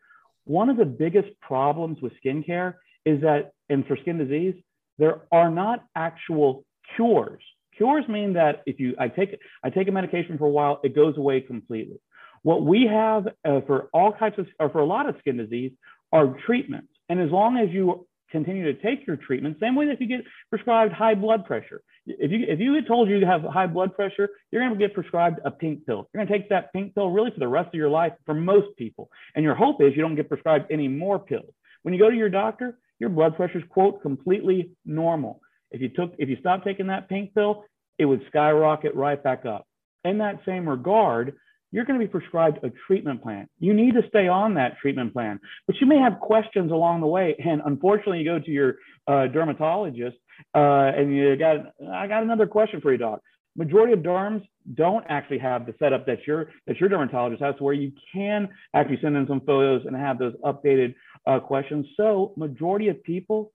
One 0.46 0.70
of 0.70 0.78
the 0.78 0.86
biggest 0.86 1.30
problems 1.42 2.00
with 2.02 2.14
skincare 2.24 2.76
is 3.06 3.22
that, 3.22 3.52
and 3.70 3.86
for 3.88 3.98
skin 3.98 4.18
disease, 4.18 4.56
there 4.98 5.22
are 5.32 5.50
not 5.50 5.84
actual 5.96 6.66
cures. 6.96 7.42
Cures 7.78 8.08
mean 8.08 8.34
that 8.34 8.62
if 8.66 8.80
you 8.80 8.96
I 9.00 9.08
take 9.08 9.38
I 9.64 9.70
take 9.70 9.88
a 9.88 9.92
medication 9.92 10.38
for 10.38 10.46
a 10.46 10.52
while, 10.52 10.80
it 10.84 10.96
goes 10.96 11.18
away 11.18 11.42
completely. 11.42 12.00
What 12.44 12.64
we 12.64 12.88
have 12.88 13.28
uh, 13.44 13.62
for 13.66 13.90
all 13.94 14.14
types 14.14 14.38
of 14.38 14.48
or 14.60 14.70
for 14.70 14.80
a 14.80 14.86
lot 14.86 15.10
of 15.10 15.16
skin 15.20 15.38
disease 15.38 15.72
are 16.12 16.36
treatments. 16.46 16.90
And 17.10 17.20
as 17.20 17.32
long 17.32 17.58
as 17.58 17.70
you 17.72 18.08
continue 18.36 18.66
to 18.66 18.82
take 18.82 19.08
your 19.08 19.16
treatment. 19.16 19.58
Same 19.62 19.76
way 19.76 19.86
that 19.86 19.94
if 19.94 20.02
you 20.02 20.08
get 20.08 20.26
prescribed 20.50 20.92
high 20.92 21.16
blood 21.16 21.46
pressure. 21.46 21.82
If 22.06 22.32
you 22.32 22.46
if 22.48 22.60
you 22.60 22.80
get 22.80 22.88
told 22.88 23.10
you 23.10 23.26
have 23.26 23.42
high 23.44 23.68
blood 23.68 23.96
pressure, 23.96 24.30
you're 24.52 24.62
going 24.62 24.78
to 24.78 24.86
get 24.86 24.94
prescribed 24.94 25.40
a 25.46 25.52
pink 25.52 25.86
pill. 25.86 26.10
You're 26.14 26.26
going 26.26 26.28
to 26.28 26.38
take 26.38 26.50
that 26.50 26.74
pink 26.74 26.94
pill 26.94 27.10
really 27.10 27.32
for 27.32 27.40
the 27.40 27.48
rest 27.48 27.70
of 27.70 27.74
your 27.76 27.90
life 27.90 28.14
for 28.26 28.34
most 28.34 28.76
people. 28.78 29.10
And 29.36 29.44
your 29.44 29.56
hope 29.56 29.82
is 29.82 29.94
you 29.96 30.02
don't 30.02 30.16
get 30.16 30.28
prescribed 30.28 30.66
any 30.70 30.88
more 30.88 31.18
pills. 31.18 31.54
When 31.84 31.94
you 31.94 32.00
go 32.00 32.10
to 32.10 32.16
your 32.16 32.30
doctor, 32.30 32.78
your 33.00 33.10
blood 33.10 33.36
pressure 33.38 33.60
is 33.60 33.64
quote 33.70 34.02
completely 34.02 34.72
normal. 34.86 35.40
If 35.72 35.82
you 35.82 35.90
took 35.90 36.14
if 36.18 36.28
you 36.30 36.38
stop 36.42 36.64
taking 36.64 36.88
that 36.88 37.08
pink 37.08 37.34
pill, 37.34 37.64
it 37.98 38.06
would 38.06 38.22
skyrocket 38.28 38.94
right 38.96 39.22
back 39.22 39.46
up. 39.46 39.66
In 40.04 40.18
that 40.18 40.42
same 40.46 40.68
regard, 40.68 41.36
you're 41.76 41.84
going 41.84 42.00
to 42.00 42.06
be 42.06 42.10
prescribed 42.10 42.64
a 42.64 42.72
treatment 42.88 43.22
plan. 43.22 43.50
You 43.60 43.74
need 43.74 43.96
to 43.96 44.08
stay 44.08 44.30
on 44.30 44.54
that 44.54 44.78
treatment 44.78 45.12
plan, 45.12 45.42
but 45.68 45.76
you 45.82 45.86
may 45.86 45.98
have 45.98 46.22
questions 46.22 46.72
along 46.72 47.02
the 47.02 47.08
way. 47.08 47.36
And 47.44 47.62
unfortunately, 47.66 48.20
you 48.20 48.24
go 48.24 48.40
to 48.40 48.50
your 48.50 48.76
uh, 49.08 49.28
dermatologist 49.28 50.16
uh, 50.56 50.92
and 50.96 51.14
you 51.14 51.36
got, 51.36 51.74
I 51.92 52.08
got 52.08 52.24
another 52.24 52.48
question 52.48 52.80
for 52.80 52.94
you, 52.94 52.98
doc. 52.98 53.20
Majority 53.58 53.92
of 53.92 54.00
derms 54.00 54.46
don't 54.74 55.06
actually 55.10 55.40
have 55.40 55.66
the 55.66 55.76
setup 55.78 56.06
that 56.06 56.26
your 56.26 56.50
that 56.66 56.78
your 56.80 56.88
dermatologist 56.88 57.44
has, 57.44 57.56
where 57.60 57.74
you 57.74 57.92
can 58.14 58.48
actually 58.74 59.00
send 59.02 59.18
in 59.18 59.28
some 59.28 59.42
photos 59.42 59.86
and 59.86 59.96
have 59.98 60.18
those 60.18 60.34
updated 60.46 60.96
uh, 61.28 61.40
questions. 61.40 61.86
So 61.98 62.34
majority 62.38 62.88
of 62.88 63.04
people 63.04 63.52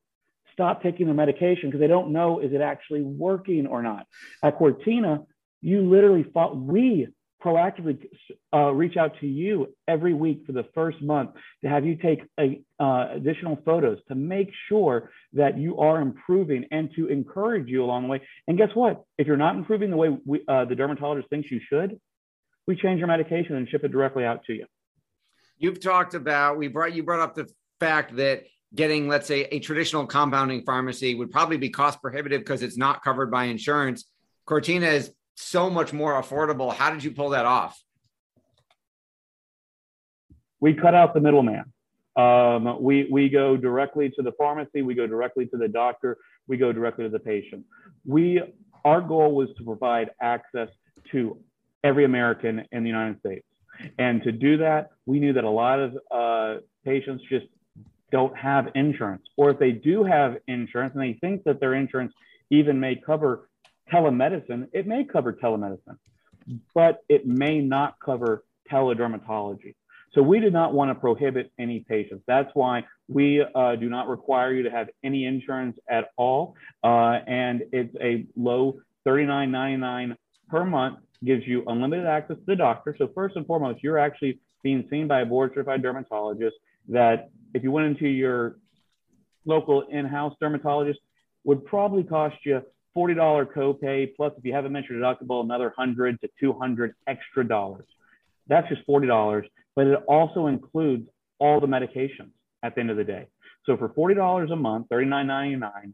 stop 0.52 0.82
taking 0.82 1.06
the 1.06 1.14
medication 1.14 1.70
because 1.70 1.80
they 1.80 1.86
don't 1.86 2.12
know 2.12 2.40
is 2.40 2.52
it 2.52 2.60
actually 2.60 3.02
working 3.02 3.66
or 3.66 3.82
not. 3.82 4.06
At 4.42 4.56
Cortina, 4.58 5.22
you 5.62 5.88
literally 5.88 6.24
fought, 6.34 6.56
we 6.56 7.08
proactively 7.42 7.98
uh, 8.52 8.70
reach 8.70 8.96
out 8.96 9.12
to 9.20 9.26
you 9.26 9.74
every 9.88 10.14
week 10.14 10.42
for 10.46 10.52
the 10.52 10.64
first 10.74 11.00
month 11.02 11.30
to 11.62 11.68
have 11.68 11.84
you 11.84 11.96
take 11.96 12.20
a, 12.38 12.60
uh, 12.78 13.08
additional 13.14 13.58
photos 13.64 13.98
to 14.08 14.14
make 14.14 14.50
sure 14.68 15.10
that 15.32 15.58
you 15.58 15.78
are 15.78 16.00
improving 16.00 16.66
and 16.70 16.90
to 16.96 17.08
encourage 17.08 17.68
you 17.68 17.84
along 17.84 18.02
the 18.02 18.08
way. 18.08 18.22
And 18.46 18.58
guess 18.58 18.70
what? 18.74 19.04
If 19.18 19.26
you're 19.26 19.36
not 19.36 19.56
improving 19.56 19.90
the 19.90 19.96
way 19.96 20.16
we, 20.24 20.42
uh, 20.46 20.64
the 20.66 20.74
dermatologist 20.74 21.28
thinks 21.30 21.50
you 21.50 21.60
should, 21.68 21.98
we 22.66 22.76
change 22.76 22.98
your 22.98 23.08
medication 23.08 23.56
and 23.56 23.68
ship 23.68 23.84
it 23.84 23.92
directly 23.92 24.24
out 24.24 24.44
to 24.44 24.52
you. 24.52 24.66
You've 25.58 25.80
talked 25.80 26.14
about 26.14 26.56
we 26.56 26.68
brought 26.68 26.94
you 26.94 27.02
brought 27.02 27.20
up 27.20 27.34
the 27.34 27.48
fact 27.80 28.16
that 28.16 28.44
getting 28.74 29.08
let's 29.08 29.26
say 29.26 29.42
a 29.50 29.58
traditional 29.58 30.06
compounding 30.06 30.62
pharmacy 30.62 31.14
would 31.14 31.30
probably 31.30 31.56
be 31.56 31.70
cost 31.70 32.00
prohibitive 32.00 32.40
because 32.40 32.62
it's 32.62 32.76
not 32.76 33.02
covered 33.02 33.30
by 33.30 33.44
insurance. 33.44 34.04
Cortina 34.46 34.86
is 34.86 35.12
so 35.40 35.70
much 35.70 35.92
more 35.92 36.20
affordable. 36.20 36.72
How 36.72 36.90
did 36.90 37.02
you 37.02 37.10
pull 37.10 37.30
that 37.30 37.46
off? 37.46 37.80
We 40.60 40.74
cut 40.74 40.94
out 40.94 41.14
the 41.14 41.20
middleman. 41.20 41.64
Um, 42.16 42.82
we, 42.82 43.08
we 43.10 43.28
go 43.28 43.56
directly 43.56 44.10
to 44.10 44.22
the 44.22 44.32
pharmacy, 44.32 44.82
we 44.82 44.94
go 44.94 45.06
directly 45.06 45.46
to 45.46 45.56
the 45.56 45.68
doctor, 45.68 46.18
we 46.48 46.56
go 46.56 46.72
directly 46.72 47.04
to 47.04 47.10
the 47.10 47.20
patient. 47.20 47.64
We, 48.04 48.42
our 48.84 49.00
goal 49.00 49.34
was 49.34 49.48
to 49.58 49.64
provide 49.64 50.10
access 50.20 50.68
to 51.12 51.38
every 51.82 52.04
American 52.04 52.66
in 52.72 52.82
the 52.82 52.88
United 52.88 53.20
States. 53.20 53.46
And 53.98 54.22
to 54.24 54.32
do 54.32 54.58
that, 54.58 54.90
we 55.06 55.20
knew 55.20 55.32
that 55.32 55.44
a 55.44 55.50
lot 55.50 55.78
of 55.78 55.96
uh, 56.10 56.60
patients 56.84 57.24
just 57.30 57.46
don't 58.12 58.36
have 58.36 58.68
insurance, 58.74 59.22
or 59.36 59.50
if 59.50 59.58
they 59.58 59.70
do 59.70 60.04
have 60.04 60.36
insurance 60.48 60.92
and 60.94 61.02
they 61.02 61.18
think 61.20 61.44
that 61.44 61.60
their 61.60 61.74
insurance 61.74 62.12
even 62.50 62.80
may 62.80 62.96
cover 62.96 63.48
telemedicine, 63.92 64.68
it 64.72 64.86
may 64.86 65.04
cover 65.04 65.32
telemedicine, 65.32 65.98
but 66.74 67.00
it 67.08 67.26
may 67.26 67.60
not 67.60 67.96
cover 68.04 68.44
teledermatology. 68.70 69.74
So 70.12 70.22
we 70.22 70.40
did 70.40 70.52
not 70.52 70.74
want 70.74 70.90
to 70.90 70.94
prohibit 70.96 71.52
any 71.58 71.80
patients. 71.80 72.24
That's 72.26 72.50
why 72.54 72.84
we 73.08 73.44
uh, 73.54 73.76
do 73.76 73.88
not 73.88 74.08
require 74.08 74.52
you 74.52 74.64
to 74.64 74.70
have 74.70 74.88
any 75.04 75.24
insurance 75.24 75.78
at 75.88 76.10
all. 76.16 76.56
Uh, 76.82 77.18
and 77.26 77.62
it's 77.72 77.94
a 78.00 78.26
low 78.36 78.80
$39.99 79.06 80.16
per 80.48 80.64
month, 80.64 80.98
gives 81.24 81.46
you 81.46 81.62
unlimited 81.66 82.06
access 82.06 82.36
to 82.36 82.42
the 82.46 82.56
doctor. 82.56 82.94
So 82.98 83.08
first 83.14 83.36
and 83.36 83.46
foremost, 83.46 83.82
you're 83.84 83.98
actually 83.98 84.40
being 84.62 84.86
seen 84.90 85.06
by 85.06 85.20
a 85.20 85.26
board 85.26 85.52
certified 85.54 85.82
dermatologist 85.82 86.56
that 86.88 87.30
if 87.54 87.62
you 87.62 87.70
went 87.70 87.86
into 87.86 88.08
your 88.08 88.56
local 89.44 89.82
in-house 89.82 90.34
dermatologist 90.40 90.98
would 91.44 91.64
probably 91.64 92.02
cost 92.02 92.36
you 92.44 92.62
$40 92.96 93.52
copay, 93.52 94.14
plus 94.16 94.32
if 94.36 94.44
you 94.44 94.52
have 94.52 94.64
a 94.64 94.70
mentioned 94.70 95.02
deductible, 95.02 95.42
another 95.42 95.72
100 95.76 96.20
to 96.20 96.28
200 96.40 96.94
extra 97.06 97.46
dollars. 97.46 97.86
That's 98.48 98.68
just 98.68 98.86
$40, 98.86 99.44
but 99.76 99.86
it 99.86 100.00
also 100.08 100.48
includes 100.48 101.08
all 101.38 101.60
the 101.60 101.66
medications 101.66 102.30
at 102.62 102.74
the 102.74 102.80
end 102.80 102.90
of 102.90 102.96
the 102.96 103.04
day. 103.04 103.26
So 103.64 103.76
for 103.76 103.88
$40 103.90 104.52
a 104.52 104.56
month, 104.56 104.88
$39.99, 104.90 105.92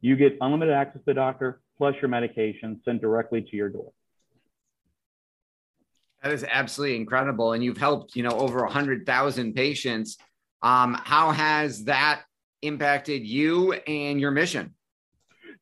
you 0.00 0.16
get 0.16 0.36
unlimited 0.40 0.74
access 0.74 1.00
to 1.00 1.06
the 1.06 1.14
doctor 1.14 1.60
plus 1.76 1.94
your 2.00 2.08
medication 2.08 2.80
sent 2.84 3.00
directly 3.00 3.42
to 3.42 3.56
your 3.56 3.68
door. 3.68 3.92
That 6.22 6.32
is 6.32 6.44
absolutely 6.48 6.96
incredible. 6.96 7.52
And 7.52 7.62
you've 7.62 7.78
helped, 7.78 8.16
you 8.16 8.24
know, 8.24 8.30
over 8.30 8.64
a 8.64 8.70
hundred 8.70 9.06
thousand 9.06 9.54
patients. 9.54 10.18
Um, 10.62 10.94
how 10.94 11.30
has 11.30 11.84
that 11.84 12.22
impacted 12.62 13.24
you 13.24 13.72
and 13.72 14.20
your 14.20 14.32
mission? 14.32 14.74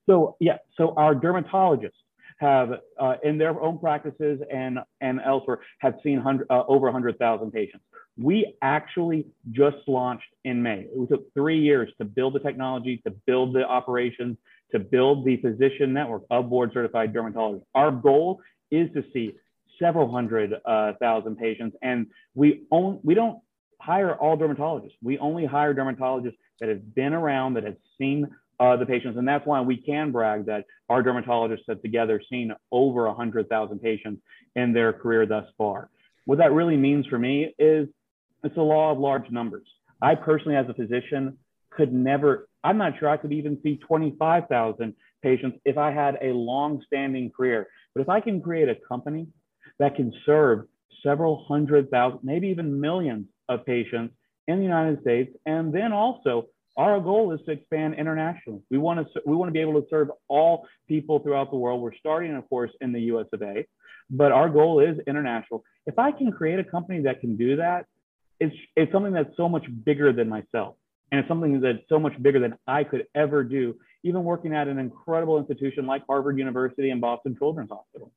So 0.06 0.36
yeah, 0.40 0.58
so 0.76 0.94
our 0.96 1.14
dermatologists 1.14 1.92
have 2.38 2.70
uh, 2.98 3.14
in 3.22 3.38
their 3.38 3.60
own 3.60 3.78
practices 3.78 4.40
and 4.52 4.78
and 5.00 5.20
elsewhere 5.25 5.60
have 5.78 5.94
seen 6.02 6.18
hundred, 6.20 6.46
uh, 6.50 6.64
over 6.68 6.86
100,000 6.86 7.50
patients. 7.50 7.84
We 8.18 8.54
actually 8.62 9.26
just 9.50 9.76
launched 9.86 10.28
in 10.44 10.62
May. 10.62 10.86
It 10.90 11.08
took 11.08 11.32
three 11.34 11.60
years 11.60 11.90
to 11.98 12.04
build 12.04 12.34
the 12.34 12.38
technology, 12.40 13.02
to 13.04 13.10
build 13.26 13.54
the 13.54 13.64
operations, 13.66 14.38
to 14.72 14.78
build 14.78 15.25
the 15.25 15.36
physician 15.38 15.92
network 15.92 16.22
of 16.30 16.48
board 16.48 16.70
certified 16.72 17.12
dermatologists. 17.12 17.64
Our 17.75 17.90
goal 17.90 18.40
is 18.70 18.90
to 18.94 19.04
see 19.12 19.34
several 19.78 20.10
hundred 20.10 20.54
uh, 20.64 20.92
thousand 21.00 21.36
patients, 21.36 21.76
and 21.82 22.06
we 22.34 22.64
own 22.70 23.00
we 23.02 23.14
don't 23.14 23.40
hire 23.80 24.14
all 24.14 24.36
dermatologists. 24.36 24.96
We 25.02 25.18
only 25.18 25.44
hire 25.44 25.75
dermatologists 25.75 26.38
that 26.60 26.68
have 26.68 26.94
been 26.94 27.12
around, 27.12 27.54
that 27.54 27.64
have 27.64 27.76
seen 27.98 28.28
uh, 28.60 28.76
the 28.76 28.86
patients. 28.86 29.18
And 29.18 29.26
that's 29.26 29.46
why 29.46 29.60
we 29.60 29.76
can 29.76 30.12
brag 30.12 30.46
that 30.46 30.64
our 30.88 31.02
dermatologists 31.02 31.64
have 31.68 31.82
together 31.82 32.20
seen 32.30 32.52
over 32.72 33.06
100,000 33.06 33.78
patients 33.80 34.22
in 34.54 34.72
their 34.72 34.92
career 34.92 35.26
thus 35.26 35.44
far. 35.58 35.90
What 36.25 36.38
that 36.38 36.52
really 36.52 36.76
means 36.76 37.06
for 37.06 37.18
me 37.18 37.54
is 37.58 37.88
it's 38.42 38.56
a 38.56 38.60
law 38.60 38.92
of 38.92 38.98
large 38.98 39.30
numbers. 39.30 39.66
I 40.02 40.14
personally, 40.14 40.56
as 40.56 40.66
a 40.68 40.75
physician, 40.75 41.38
could 41.70 41.92
never, 41.92 42.48
I'm 42.64 42.78
not 42.78 42.98
sure 42.98 43.08
I 43.08 43.16
could 43.16 43.32
even 43.32 43.58
see 43.62 43.76
25,000 43.76 44.94
patients 45.22 45.58
if 45.64 45.78
I 45.78 45.90
had 45.92 46.18
a 46.22 46.32
long 46.32 46.82
standing 46.86 47.30
career. 47.30 47.68
But 47.94 48.02
if 48.02 48.08
I 48.08 48.20
can 48.20 48.40
create 48.40 48.68
a 48.68 48.76
company 48.88 49.26
that 49.78 49.96
can 49.96 50.12
serve 50.25 50.66
several 51.02 51.44
hundred 51.46 51.90
thousand, 51.90 52.20
maybe 52.22 52.48
even 52.48 52.80
millions 52.80 53.26
of 53.48 53.64
patients 53.64 54.14
in 54.48 54.58
the 54.58 54.64
United 54.64 55.00
States, 55.00 55.36
and 55.44 55.72
then 55.72 55.92
also 55.92 56.46
our 56.76 57.00
goal 57.00 57.33
is 57.33 57.40
to 57.47 57.52
expand 57.52 57.95
internationally. 57.95 58.61
We 58.71 58.78
want 58.78 59.00
to 59.00 59.23
we 59.25 59.35
want 59.35 59.49
to 59.49 59.52
be 59.52 59.61
able 59.61 59.80
to 59.80 59.87
serve 59.88 60.11
all 60.28 60.66
people 60.88 61.18
throughout 61.21 61.50
the 61.50 61.56
world. 61.56 61.80
We're 61.80 61.95
starting, 61.95 62.35
of 62.37 62.49
course, 62.49 62.71
in 62.80 62.92
the 62.92 63.00
U.S. 63.12 63.26
of 63.33 63.42
A., 63.42 63.66
but 64.11 64.30
our 64.33 64.49
goal 64.49 64.80
is 64.80 64.99
international. 65.06 65.64
If 65.87 65.99
I 65.99 66.12
can 66.12 66.30
create 66.33 66.59
a 66.59 66.64
company 66.64 67.00
that 67.02 67.21
can 67.21 67.37
do 67.37 67.56
that, 67.56 67.87
it's 68.40 68.54
it's 68.76 68.92
something 68.92 69.12
that's 69.12 69.35
so 69.37 69.49
much 69.49 69.64
bigger 69.85 70.12
than 70.12 70.28
myself, 70.28 70.76
and 71.11 71.21
it's 71.21 71.28
something 71.28 71.61
that's 71.61 71.78
so 71.88 71.99
much 71.99 72.21
bigger 72.23 72.40
than 72.40 72.54
I 72.66 72.85
could 72.85 73.06
ever 73.14 73.42
do, 73.42 73.76
even 74.04 74.23
working 74.25 74.54
at 74.54 74.68
an 74.68 74.78
incredible 74.78 75.38
institution 75.38 75.87
like 75.87 76.02
Harvard 76.06 76.38
University 76.38 76.90
and 76.90 77.00
Boston 77.00 77.37
Children's 77.38 77.71
Hospital. 77.71 78.12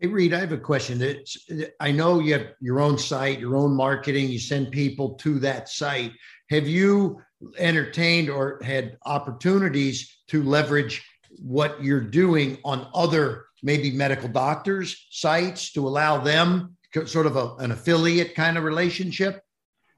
Hey, 0.00 0.08
Reid, 0.08 0.34
I 0.34 0.40
have 0.40 0.52
a 0.52 0.58
question. 0.58 1.00
It's, 1.00 1.48
I 1.78 1.92
know 1.92 2.18
you 2.18 2.32
have 2.32 2.48
your 2.60 2.80
own 2.80 2.98
site, 2.98 3.38
your 3.38 3.56
own 3.56 3.74
marketing, 3.74 4.28
you 4.28 4.40
send 4.40 4.72
people 4.72 5.14
to 5.14 5.38
that 5.38 5.68
site. 5.68 6.12
Have 6.50 6.66
you 6.66 7.22
entertained 7.58 8.30
or 8.30 8.60
had 8.62 8.96
opportunities 9.04 10.22
to 10.28 10.42
leverage 10.42 11.04
what 11.38 11.82
you're 11.82 12.00
doing 12.00 12.58
on 12.64 12.86
other 12.94 13.46
maybe 13.62 13.90
medical 13.90 14.28
doctors' 14.28 15.06
sites 15.10 15.72
to 15.72 15.86
allow 15.86 16.18
them 16.18 16.76
sort 17.06 17.26
of 17.26 17.36
a, 17.36 17.54
an 17.56 17.72
affiliate 17.72 18.34
kind 18.34 18.56
of 18.56 18.64
relationship? 18.64 19.42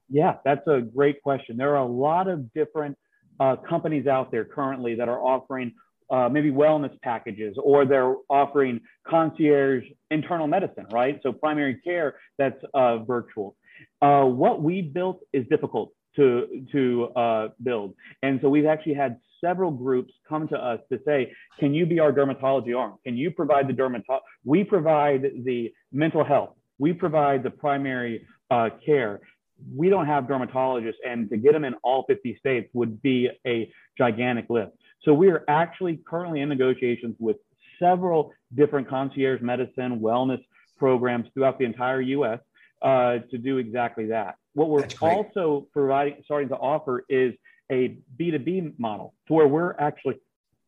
Yeah, 0.09 0.35
that's 0.45 0.65
a 0.67 0.81
great 0.81 1.21
question. 1.21 1.57
There 1.57 1.75
are 1.75 1.83
a 1.83 1.91
lot 1.91 2.27
of 2.27 2.51
different 2.53 2.97
uh, 3.39 3.57
companies 3.57 4.07
out 4.07 4.31
there 4.31 4.45
currently 4.45 4.95
that 4.95 5.09
are 5.09 5.19
offering 5.19 5.73
uh, 6.09 6.29
maybe 6.29 6.49
wellness 6.49 6.99
packages 7.01 7.57
or 7.61 7.85
they're 7.85 8.15
offering 8.29 8.79
concierge 9.05 9.83
internal 10.09 10.47
medicine, 10.47 10.85
right? 10.91 11.19
So 11.21 11.33
primary 11.33 11.75
care 11.83 12.15
that's 12.37 12.59
uh, 12.73 12.99
virtual. 12.99 13.55
Uh, 14.01 14.23
what 14.23 14.61
we 14.61 14.81
built 14.81 15.19
is 15.33 15.45
difficult 15.49 15.91
to 16.17 16.65
to 16.71 17.05
uh, 17.15 17.47
build, 17.63 17.95
and 18.21 18.39
so 18.41 18.49
we've 18.49 18.65
actually 18.65 18.95
had 18.95 19.19
several 19.39 19.71
groups 19.71 20.13
come 20.27 20.47
to 20.49 20.57
us 20.57 20.79
to 20.91 20.99
say, 21.05 21.31
"Can 21.59 21.73
you 21.73 21.85
be 21.85 21.99
our 21.99 22.11
dermatology 22.11 22.77
arm? 22.77 22.95
Can 23.05 23.15
you 23.15 23.31
provide 23.31 23.67
the 23.67 23.73
dermatology? 23.73 24.21
We 24.43 24.63
provide 24.63 25.21
the 25.45 25.73
mental 25.91 26.23
health. 26.23 26.55
We 26.77 26.93
provide 26.93 27.43
the 27.43 27.51
primary 27.51 28.27
uh, 28.51 28.69
care." 28.85 29.21
We 29.75 29.89
don't 29.89 30.05
have 30.05 30.25
dermatologists, 30.25 31.01
and 31.03 31.31
to 31.31 31.37
get 31.37 31.53
them 31.53 31.65
in 31.65 31.73
all 31.83 32.03
50 32.07 32.37
states 32.37 32.69
would 32.73 33.01
be 33.01 33.27
a 33.47 33.71
gigantic 33.97 34.45
lift. 34.49 34.73
So 35.01 35.15
we 35.15 35.29
are 35.29 35.43
actually 35.47 35.99
currently 36.07 36.41
in 36.41 36.49
negotiations 36.49 37.15
with 37.17 37.37
several 37.79 38.33
different 38.53 38.87
concierge 38.87 39.41
medicine 39.41 39.99
wellness 39.99 40.43
programs 40.77 41.27
throughout 41.33 41.57
the 41.59 41.65
entire 41.65 42.01
U.S. 42.01 42.39
Uh, 42.81 43.19
to 43.31 43.37
do 43.37 43.57
exactly 43.57 44.07
that. 44.07 44.35
What 44.57 44.69
we're 44.69 44.87
also 45.01 45.67
providing, 45.71 46.15
starting 46.25 46.49
to 46.49 46.55
offer 46.55 47.05
is 47.09 47.35
a 47.71 47.95
B2B 48.19 48.79
model 48.79 49.13
to 49.27 49.35
where 49.35 49.47
we're 49.47 49.75
actually 49.77 50.15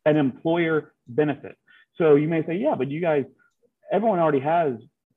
an 0.05 0.15
employer 0.15 0.93
benefit. 1.07 1.57
So 1.97 2.13
you 2.13 2.27
may 2.27 2.45
say, 2.45 2.57
yeah, 2.57 2.75
but 2.75 2.91
you 2.91 3.01
guys, 3.01 3.25
everyone 3.91 4.19
already 4.19 4.41
has 4.41 4.73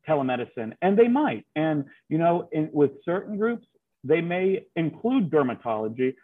telemedicine, 0.09 0.73
and 0.81 0.99
they 0.99 1.07
might. 1.07 1.45
And 1.55 1.85
you 2.09 2.17
know, 2.17 2.49
in, 2.51 2.71
with 2.73 2.93
certain 3.05 3.37
groups, 3.37 3.67
they 4.05 4.23
may 4.23 4.65
include 4.75 5.31
dermatology, 5.31 6.15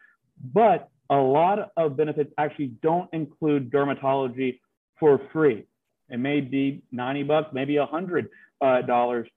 but 0.54 0.88
a 1.10 1.16
lot 1.16 1.70
of 1.76 1.98
benefits 1.98 2.32
actually 2.38 2.72
don't 2.82 3.10
include 3.12 3.70
dermatology 3.70 4.58
for 4.98 5.20
free. 5.34 5.66
It 6.08 6.18
may 6.18 6.40
be 6.40 6.80
90 6.92 7.24
bucks, 7.24 7.48
maybe 7.52 7.76
a 7.76 7.84
hundred 7.84 8.30
uh, 8.62 8.80
dollars 8.80 9.28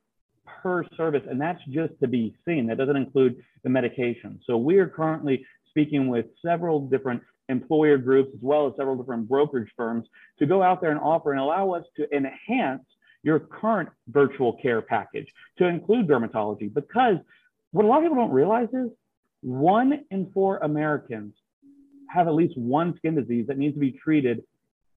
per 0.46 0.86
service, 0.96 1.24
and 1.30 1.40
that's 1.40 1.62
just 1.70 1.94
to 2.02 2.08
be 2.08 2.36
seen. 2.46 2.68
That 2.68 2.78
doesn't 2.78 2.96
include 2.96 3.44
the 3.64 3.70
medication. 3.70 4.40
So 4.46 4.58
we 4.58 4.78
are 4.80 4.88
currently 4.88 5.46
speaking 5.70 6.08
with 6.08 6.26
several 6.44 6.80
different 6.80 7.22
employer 7.50 7.98
groups 7.98 8.32
as 8.34 8.40
well 8.42 8.68
as 8.68 8.74
several 8.78 8.96
different 8.96 9.28
brokerage 9.28 9.70
firms 9.76 10.08
to 10.40 10.46
go 10.46 10.64
out 10.64 10.82
there 10.82 10.92
and 10.92 11.00
offer 11.00 11.32
and 11.32 11.42
allow 11.42 11.72
us 11.72 11.84
to 11.98 12.08
enhance 12.16 12.84
your 13.24 13.40
current 13.40 13.90
virtual 14.08 14.54
care 14.54 14.82
package 14.82 15.28
to 15.58 15.68
include 15.68 16.08
dermatology 16.08 16.74
because 16.74 17.18
what 17.72 17.86
a 17.86 17.88
lot 17.88 17.98
of 17.98 18.04
people 18.04 18.18
don't 18.18 18.32
realize 18.32 18.68
is 18.74 18.90
one 19.42 20.04
in 20.10 20.32
four 20.34 20.58
Americans 20.58 21.34
have 22.10 22.28
at 22.28 22.34
least 22.34 22.58
one 22.58 22.96
skin 22.98 23.16
disease 23.16 23.48
that 23.48 23.58
needs 23.58 23.76
to 23.76 23.80
be 23.80 23.92
treated 23.92 24.44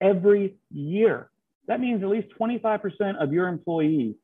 every 0.00 0.56
year. 0.70 1.30
That 1.66 1.80
means 1.80 2.02
at 2.02 2.08
least 2.08 2.28
25% 2.38 3.22
of 3.22 3.32
your 3.32 3.48
employees 3.48 4.16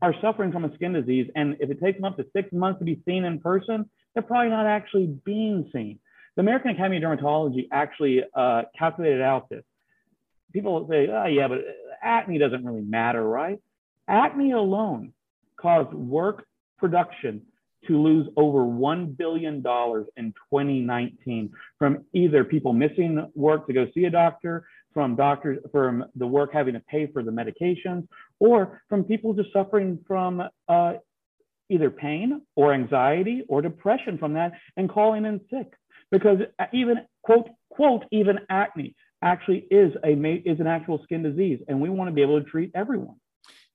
are 0.00 0.14
suffering 0.20 0.52
from 0.52 0.64
a 0.64 0.74
skin 0.74 0.92
disease. 0.92 1.30
And 1.34 1.56
if 1.60 1.70
it 1.70 1.80
takes 1.80 1.98
them 1.98 2.04
up 2.04 2.16
to 2.16 2.26
six 2.34 2.52
months 2.52 2.78
to 2.78 2.84
be 2.84 3.00
seen 3.06 3.24
in 3.24 3.40
person, 3.40 3.88
they're 4.14 4.22
probably 4.22 4.50
not 4.50 4.66
actually 4.66 5.06
being 5.06 5.70
seen. 5.72 5.98
The 6.36 6.40
American 6.40 6.70
Academy 6.70 6.98
of 6.98 7.02
Dermatology 7.02 7.68
actually 7.72 8.22
uh, 8.34 8.62
calculated 8.78 9.20
out 9.22 9.48
this. 9.48 9.64
People 10.52 10.86
say, 10.88 11.08
oh, 11.08 11.26
yeah, 11.26 11.48
but 11.48 11.58
acne 12.02 12.38
doesn't 12.38 12.64
really 12.64 12.82
matter, 12.82 13.22
right? 13.22 13.58
Acne 14.06 14.52
alone 14.52 15.12
caused 15.60 15.92
work 15.92 16.46
production 16.78 17.42
to 17.86 18.00
lose 18.00 18.28
over 18.36 18.60
$1 18.60 19.16
billion 19.16 19.56
in 19.56 19.62
2019 19.62 21.52
from 21.78 22.04
either 22.12 22.44
people 22.44 22.72
missing 22.72 23.30
work 23.34 23.66
to 23.66 23.72
go 23.72 23.86
see 23.94 24.04
a 24.04 24.10
doctor, 24.10 24.66
from 24.92 25.14
doctors, 25.14 25.58
from 25.70 26.04
the 26.16 26.26
work 26.26 26.50
having 26.52 26.74
to 26.74 26.80
pay 26.80 27.06
for 27.06 27.22
the 27.22 27.30
medications, 27.30 28.06
or 28.40 28.80
from 28.88 29.04
people 29.04 29.32
just 29.32 29.52
suffering 29.52 29.98
from 30.06 30.42
uh, 30.68 30.94
either 31.70 31.90
pain 31.90 32.42
or 32.56 32.72
anxiety 32.72 33.44
or 33.48 33.62
depression 33.62 34.18
from 34.18 34.34
that 34.34 34.52
and 34.76 34.90
calling 34.90 35.24
in 35.24 35.40
sick. 35.50 35.72
Because 36.10 36.38
even, 36.72 36.96
quote, 37.22 37.48
quote, 37.70 38.04
even 38.10 38.38
acne 38.48 38.94
actually 39.22 39.66
is 39.70 39.92
a 40.04 40.12
is 40.12 40.60
an 40.60 40.66
actual 40.66 41.00
skin 41.02 41.22
disease, 41.22 41.60
and 41.68 41.80
we 41.80 41.90
want 41.90 42.08
to 42.08 42.14
be 42.14 42.22
able 42.22 42.42
to 42.42 42.48
treat 42.48 42.70
everyone. 42.74 43.16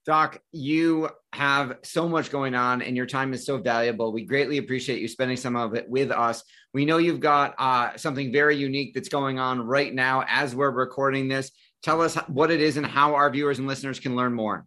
Doc, 0.05 0.41
you 0.51 1.09
have 1.31 1.77
so 1.83 2.09
much 2.09 2.29
going 2.29 2.55
on 2.55 2.81
and 2.81 2.97
your 2.97 3.05
time 3.05 3.33
is 3.33 3.45
so 3.45 3.57
valuable. 3.57 4.11
We 4.11 4.25
greatly 4.25 4.57
appreciate 4.57 4.99
you 4.99 5.07
spending 5.07 5.37
some 5.37 5.55
of 5.55 5.75
it 5.75 5.89
with 5.89 6.11
us. 6.11 6.43
We 6.73 6.83
know 6.83 6.97
you've 6.97 7.21
got 7.21 7.55
uh, 7.57 7.95
something 7.95 8.31
very 8.31 8.57
unique 8.57 8.93
that's 8.93 9.07
going 9.07 9.39
on 9.39 9.61
right 9.61 9.93
now 9.93 10.25
as 10.27 10.53
we're 10.55 10.71
recording 10.71 11.29
this. 11.29 11.51
Tell 11.83 12.01
us 12.01 12.15
what 12.27 12.51
it 12.51 12.59
is 12.59 12.75
and 12.75 12.85
how 12.85 13.15
our 13.15 13.29
viewers 13.29 13.59
and 13.59 13.67
listeners 13.67 13.99
can 13.99 14.15
learn 14.15 14.33
more. 14.33 14.65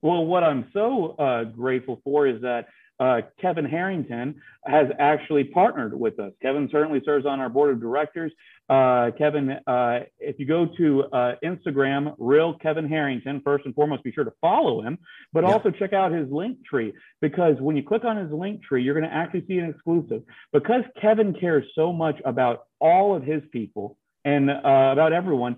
Well, 0.00 0.24
what 0.24 0.42
I'm 0.42 0.68
so 0.72 1.16
uh, 1.18 1.44
grateful 1.44 2.00
for 2.02 2.26
is 2.26 2.40
that 2.42 2.68
uh, 3.00 3.20
Kevin 3.40 3.64
Harrington 3.64 4.40
has 4.64 4.88
actually 4.98 5.44
partnered 5.44 5.98
with 5.98 6.18
us. 6.18 6.32
Kevin 6.42 6.68
certainly 6.70 7.00
serves 7.04 7.26
on 7.26 7.40
our 7.40 7.48
board 7.48 7.70
of 7.70 7.80
directors. 7.80 8.32
Uh, 8.68 9.10
Kevin, 9.16 9.50
uh, 9.66 10.00
if 10.18 10.38
you 10.38 10.46
go 10.46 10.66
to 10.76 11.04
uh, 11.04 11.34
Instagram, 11.44 12.14
real 12.18 12.54
Kevin 12.54 12.88
Harrington, 12.88 13.40
first 13.44 13.64
and 13.64 13.74
foremost, 13.74 14.02
be 14.02 14.12
sure 14.12 14.24
to 14.24 14.32
follow 14.40 14.82
him, 14.82 14.98
but 15.32 15.44
yeah. 15.44 15.50
also 15.50 15.70
check 15.70 15.92
out 15.92 16.12
his 16.12 16.28
link 16.30 16.58
tree 16.64 16.92
because 17.20 17.56
when 17.60 17.76
you 17.76 17.82
click 17.82 18.04
on 18.04 18.16
his 18.16 18.30
link 18.32 18.62
tree, 18.62 18.82
you're 18.82 18.98
going 18.98 19.08
to 19.08 19.14
actually 19.14 19.46
see 19.46 19.58
an 19.58 19.70
exclusive. 19.70 20.22
Because 20.52 20.82
Kevin 21.00 21.34
cares 21.34 21.64
so 21.74 21.92
much 21.92 22.20
about 22.24 22.66
all 22.80 23.14
of 23.14 23.22
his 23.22 23.42
people 23.52 23.96
and 24.24 24.50
uh, 24.50 24.54
about 24.92 25.12
everyone, 25.12 25.56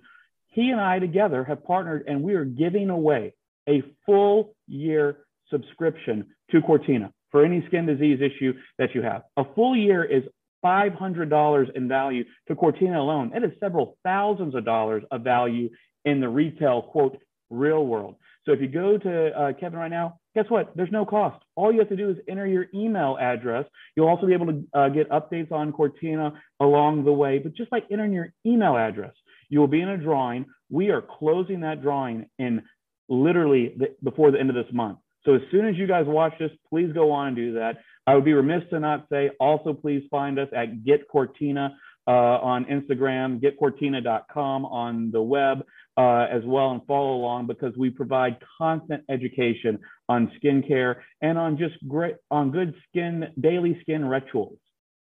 he 0.49 0.71
and 0.71 0.81
I 0.81 0.99
together 0.99 1.43
have 1.45 1.65
partnered 1.65 2.05
and 2.07 2.23
we 2.23 2.35
are 2.35 2.45
giving 2.45 2.91
away 2.91 3.35
a 3.69 3.83
full 4.05 4.55
year 4.69 5.19
subscription 5.51 6.27
to 6.51 6.61
Cortina 6.61 7.13
for 7.31 7.45
any 7.45 7.65
skin 7.67 7.87
disease 7.87 8.21
issue 8.21 8.55
that 8.79 8.95
you 8.95 9.03
have. 9.03 9.23
A 9.37 9.45
full 9.55 9.77
year 9.77 10.05
is 10.05 10.25
$500 10.65 11.77
in 11.77 11.89
value 11.89 12.25
to 12.49 12.55
Cortina 12.55 13.01
alone. 13.01 13.33
It 13.35 13.45
is 13.45 13.53
several 13.61 13.97
thousands 14.05 14.55
of 14.55 14.65
dollars 14.65 15.03
of 15.11 15.23
value 15.23 15.71
in 16.05 16.21
the 16.21 16.29
retail, 16.29 16.83
quote, 16.83 17.19
real 17.51 17.85
world. 17.87 18.17
So 18.47 18.53
if 18.53 18.61
you 18.61 18.69
go 18.69 18.97
to 18.97 19.39
uh, 19.39 19.53
Kevin 19.59 19.79
right 19.79 19.91
now, 19.91 20.19
guess 20.35 20.47
what? 20.49 20.73
There's 20.75 20.91
no 20.91 21.05
cost. 21.05 21.43
All 21.57 21.73
you 21.73 21.79
have 21.81 21.89
to 21.91 21.97
do 21.97 22.11
is 22.11 22.17
enter 22.29 22.47
your 22.47 22.67
email 22.75 23.19
address. 23.21 23.67
You'll 23.97 24.09
also 24.09 24.27
be 24.27 24.33
able 24.33 24.47
to 24.47 24.65
uh, 24.73 24.89
get 24.89 25.11
updates 25.11 25.53
on 25.53 25.73
Cortina 25.73 26.33
along 26.59 27.05
the 27.05 27.13
way. 27.13 27.39
But 27.39 27.55
just 27.55 27.71
by 27.71 27.81
entering 27.91 28.13
your 28.13 28.33
email 28.47 28.77
address, 28.77 29.13
you 29.49 29.61
will 29.61 29.69
be 29.69 29.81
in 29.81 29.89
a 29.89 29.99
drawing. 29.99 30.47
We 30.71 30.91
are 30.91 31.03
closing 31.03 31.61
that 31.61 31.83
drawing 31.83 32.27
in 32.39 32.63
literally 33.09 33.75
the, 33.77 33.95
before 34.03 34.31
the 34.31 34.41
end 34.41 34.49
of 34.49 34.57
this 34.57 34.73
month. 34.73 34.99
So 35.25 35.35
as 35.35 35.43
soon 35.51 35.67
as 35.67 35.77
you 35.77 35.87
guys 35.87 36.07
watch 36.07 36.35
this, 36.39 36.51
please 36.69 36.93
go 36.93 37.13
on 37.13 37.29
and 37.29 37.37
do 37.37 37.55
that. 37.55 37.79
I 38.07 38.15
would 38.15 38.25
be 38.25 38.33
remiss 38.33 38.63
to 38.71 38.81
not 38.81 39.07
say 39.11 39.31
also 39.39 39.73
please 39.75 40.03
find 40.11 40.39
us 40.39 40.49
at 40.57 40.85
Get 40.85 41.07
Cortina 41.09 41.77
uh, 42.07 42.11
on 42.11 42.65
Instagram, 42.65 43.41
getcortina.com 43.41 44.65
on 44.65 45.11
the 45.13 45.23
web 45.23 45.65
uh, 45.97 46.27
as 46.31 46.43
well, 46.45 46.73
and 46.73 46.81
follow 46.87 47.15
along 47.15 47.47
because 47.47 47.77
we 47.77 47.91
provide 47.91 48.39
constant 48.59 49.05
education 49.09 49.79
on 50.09 50.33
skincare 50.43 50.97
and 51.21 51.39
on 51.39 51.59
just 51.59 51.75
great 51.87 52.17
on 52.31 52.51
good 52.51 52.75
skin 52.89 53.29
daily 53.41 53.79
skin 53.83 54.05
rituals. 54.05 54.59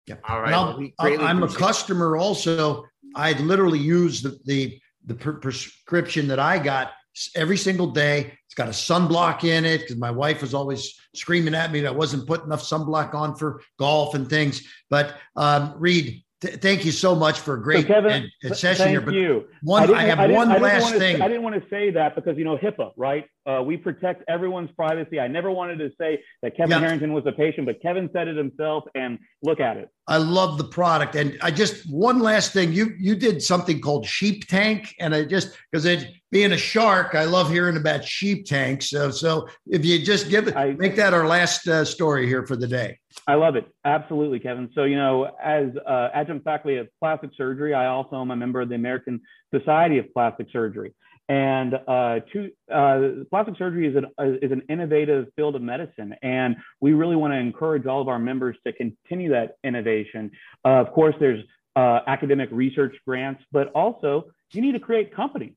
Yeah. 0.06 0.16
All 0.28 0.40
right. 0.40 0.82
I'm 0.98 1.42
a 1.42 1.48
customer 1.48 2.16
also. 2.16 2.84
I 3.14 3.32
literally 3.32 3.78
use 3.78 4.20
the 4.20 4.38
the, 4.44 4.78
the 5.06 5.14
prescription 5.14 6.28
that 6.28 6.38
I 6.40 6.58
got 6.58 6.90
every 7.34 7.56
single 7.56 7.88
day. 7.88 8.32
It's 8.46 8.54
got 8.54 8.68
a 8.68 8.72
sunblock 8.72 9.44
in 9.44 9.64
it 9.64 9.80
because 9.80 9.96
my 9.96 10.10
wife 10.10 10.40
was 10.40 10.54
always 10.54 10.98
screaming 11.14 11.54
at 11.54 11.72
me 11.72 11.80
that 11.80 11.88
I 11.88 11.96
wasn't 11.96 12.26
putting 12.26 12.46
enough 12.46 12.62
sunblock 12.62 13.14
on 13.14 13.34
for 13.36 13.60
golf 13.78 14.14
and 14.14 14.28
things. 14.28 14.66
But 14.90 15.16
um, 15.36 15.74
Reid, 15.76 16.22
th- 16.40 16.56
thank 16.56 16.84
you 16.84 16.92
so 16.92 17.14
much 17.14 17.40
for 17.40 17.54
a 17.54 17.62
great 17.62 17.86
so 17.86 17.94
Kevin, 17.94 18.30
session 18.52 18.88
here. 18.88 19.00
But 19.00 19.14
you. 19.14 19.46
One, 19.62 19.94
I, 19.94 19.98
I 19.98 20.02
have 20.04 20.20
I 20.20 20.26
one 20.28 20.48
last 20.48 20.94
thing. 20.94 21.20
I 21.20 21.28
didn't 21.28 21.42
want 21.42 21.62
to 21.62 21.68
say 21.68 21.90
that 21.90 22.14
because 22.14 22.36
you 22.38 22.44
know 22.44 22.56
HIPAA, 22.56 22.92
right? 22.96 23.26
Uh, 23.46 23.62
we 23.62 23.76
protect 23.76 24.24
everyone's 24.28 24.70
privacy. 24.72 25.20
I 25.20 25.28
never 25.28 25.50
wanted 25.50 25.78
to 25.78 25.90
say 25.98 26.22
that 26.42 26.56
Kevin 26.56 26.72
yeah. 26.72 26.80
Harrington 26.80 27.12
was 27.12 27.24
a 27.26 27.32
patient, 27.32 27.66
but 27.66 27.80
Kevin 27.80 28.10
said 28.12 28.28
it 28.28 28.36
himself, 28.36 28.84
and 28.94 29.18
look 29.42 29.60
at 29.60 29.76
it. 29.76 29.90
I 30.08 30.16
love 30.16 30.56
the 30.56 30.64
product, 30.64 31.16
and 31.16 31.38
I 31.42 31.50
just 31.50 31.88
one 31.92 32.20
last 32.20 32.54
thing. 32.54 32.72
You 32.72 32.94
you 32.98 33.14
did 33.14 33.42
something 33.42 33.78
called 33.78 34.06
Sheep 34.06 34.48
Tank, 34.48 34.94
and 34.98 35.14
I 35.14 35.24
just 35.24 35.56
because 35.70 35.84
it 35.84 36.08
being 36.30 36.52
a 36.52 36.56
shark, 36.56 37.14
I 37.14 37.24
love 37.24 37.50
hearing 37.50 37.76
about 37.76 38.04
sheep 38.04 38.46
tanks. 38.46 38.88
So 38.88 39.10
so 39.10 39.48
if 39.66 39.84
you 39.84 40.02
just 40.02 40.30
give 40.30 40.48
it, 40.48 40.56
I, 40.56 40.72
make 40.72 40.96
that 40.96 41.12
our 41.12 41.26
last 41.26 41.68
uh, 41.68 41.84
story 41.84 42.26
here 42.26 42.46
for 42.46 42.56
the 42.56 42.66
day. 42.66 42.98
I 43.26 43.34
love 43.34 43.56
it, 43.56 43.66
absolutely, 43.84 44.40
Kevin. 44.40 44.70
So 44.74 44.84
you 44.84 44.96
know, 44.96 45.30
as 45.42 45.68
uh, 45.86 46.08
adjunct 46.14 46.44
faculty 46.44 46.78
of 46.78 46.88
plastic 47.00 47.30
surgery, 47.36 47.74
I 47.74 47.86
also 47.86 48.20
am 48.20 48.30
a 48.30 48.36
member 48.36 48.62
of 48.62 48.70
the 48.70 48.76
American 48.76 49.20
Society 49.54 49.98
of 49.98 50.10
Plastic 50.14 50.48
Surgery. 50.50 50.94
And 51.28 51.74
uh, 51.74 52.20
to, 52.32 52.50
uh, 52.72 53.24
plastic 53.28 53.58
surgery 53.58 53.86
is 53.86 53.96
an, 53.96 54.06
uh, 54.18 54.38
is 54.40 54.50
an 54.50 54.62
innovative 54.70 55.26
field 55.36 55.56
of 55.56 55.62
medicine, 55.62 56.14
and 56.22 56.56
we 56.80 56.94
really 56.94 57.16
want 57.16 57.34
to 57.34 57.38
encourage 57.38 57.84
all 57.84 58.00
of 58.00 58.08
our 58.08 58.18
members 58.18 58.56
to 58.66 58.72
continue 58.72 59.30
that 59.30 59.56
innovation. 59.62 60.30
Uh, 60.64 60.80
of 60.80 60.90
course, 60.92 61.14
there's 61.20 61.44
uh, 61.76 62.00
academic 62.06 62.48
research 62.50 62.96
grants, 63.06 63.42
but 63.52 63.70
also 63.72 64.24
you 64.52 64.62
need 64.62 64.72
to 64.72 64.80
create 64.80 65.14
companies. 65.14 65.54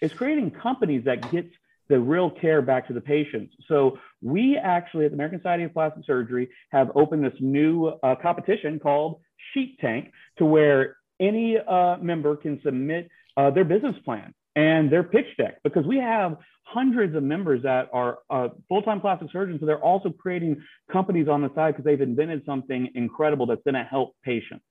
It's 0.00 0.12
creating 0.14 0.50
companies 0.50 1.04
that 1.04 1.30
gets 1.30 1.48
the 1.88 2.00
real 2.00 2.30
care 2.30 2.60
back 2.60 2.88
to 2.88 2.92
the 2.92 3.00
patients. 3.00 3.54
So 3.68 3.98
we 4.20 4.56
actually 4.56 5.04
at 5.04 5.12
the 5.12 5.14
American 5.14 5.38
Society 5.38 5.62
of 5.62 5.72
Plastic 5.72 6.04
Surgery 6.06 6.48
have 6.70 6.90
opened 6.96 7.22
this 7.22 7.34
new 7.38 7.86
uh, 7.86 8.16
competition 8.20 8.80
called 8.80 9.20
Sheep 9.52 9.78
Tank, 9.80 10.10
to 10.38 10.44
where 10.44 10.96
any 11.20 11.58
member 12.02 12.34
can 12.34 12.60
submit 12.64 13.08
their 13.36 13.64
business 13.64 13.94
plan 14.04 14.34
and 14.56 14.90
their 14.90 15.02
pitch 15.02 15.26
deck 15.36 15.58
because 15.64 15.84
we 15.86 15.98
have 15.98 16.36
hundreds 16.62 17.14
of 17.14 17.22
members 17.22 17.62
that 17.62 17.88
are 17.92 18.18
uh, 18.30 18.48
full-time 18.68 19.00
plastic 19.00 19.28
surgeons 19.30 19.60
so 19.60 19.66
they're 19.66 19.82
also 19.82 20.10
creating 20.10 20.62
companies 20.90 21.28
on 21.28 21.42
the 21.42 21.50
side 21.54 21.72
because 21.72 21.84
they've 21.84 22.00
invented 22.00 22.42
something 22.46 22.88
incredible 22.94 23.46
that's 23.46 23.62
going 23.64 23.74
to 23.74 23.84
help 23.84 24.14
patients. 24.24 24.64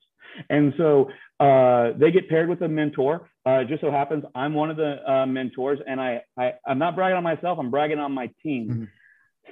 And 0.50 0.74
so 0.78 1.12
uh, 1.40 1.92
they 1.98 2.12
get 2.12 2.28
paired 2.28 2.50
with 2.50 2.62
a 2.62 2.68
mentor. 2.68 3.30
Uh, 3.46 3.64
just 3.66 3.82
so 3.82 3.92
happens 3.92 4.24
i'm 4.36 4.54
one 4.54 4.70
of 4.72 4.78
the 4.78 4.96
uh, 5.06 5.26
mentors 5.26 5.78
and 5.86 6.00
I, 6.00 6.22
I 6.38 6.54
am 6.66 6.80
not 6.80 6.96
bragging 6.96 7.18
on 7.18 7.24
myself 7.24 7.60
i'm 7.60 7.70
bragging 7.70 8.00
on 8.00 8.14
my 8.14 8.30
team. 8.42 8.70
Mm-hmm. 8.70 8.84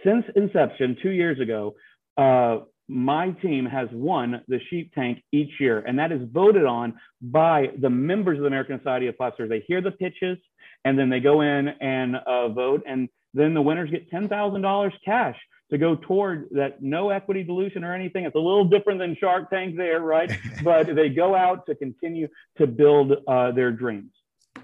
since 0.06 0.26
inception 0.34 0.96
two 1.04 1.10
years 1.10 1.42
ago 1.42 1.76
uh, 2.18 2.60
my 2.92 3.32
team 3.32 3.66
has 3.66 3.88
won 3.94 4.42
the 4.50 4.60
sheep 4.70 4.94
tank 4.94 5.24
each 5.32 5.52
year, 5.60 5.80
and 5.80 5.98
that 5.98 6.12
is 6.12 6.22
voted 6.32 6.66
on 6.66 7.00
by 7.22 7.68
the 7.80 7.90
members 7.90 8.38
of 8.38 8.42
the 8.42 8.48
American 8.48 8.78
Society 8.80 9.08
of 9.08 9.18
Plastic 9.18 9.48
They 9.48 9.64
hear 9.66 9.82
the 9.82 9.92
pitches, 9.92 10.38
and 10.84 11.00
then 11.00 11.10
they 11.10 11.22
go 11.22 11.42
in 11.42 11.70
and 11.70 12.18
uh, 12.18 12.50
vote, 12.50 12.84
and 12.86 13.08
then 13.34 13.54
the 13.54 13.62
winners 13.62 13.90
get 13.90 14.10
ten 14.12 14.28
thousand 14.28 14.62
dollars 14.62 14.94
cash 15.06 15.38
to 15.70 15.78
go 15.78 15.96
toward 15.96 16.50
that 16.52 16.84
no 16.84 17.12
equity 17.12 17.44
dilution 17.44 17.86
or 17.86 17.96
anything. 17.96 18.26
It's 18.26 18.36
a 18.36 18.40
little 18.40 18.66
different 18.66 19.00
than 19.00 19.16
Shark 19.18 19.50
Tank 19.50 19.78
there, 19.78 20.02
right? 20.02 20.30
but 20.64 20.94
they 20.94 21.08
go 21.08 21.34
out 21.34 21.66
to 21.68 21.76
continue 21.76 22.28
to 22.58 22.68
build 22.68 23.14
uh, 23.26 23.52
their 23.52 23.72
dreams. 23.72 24.12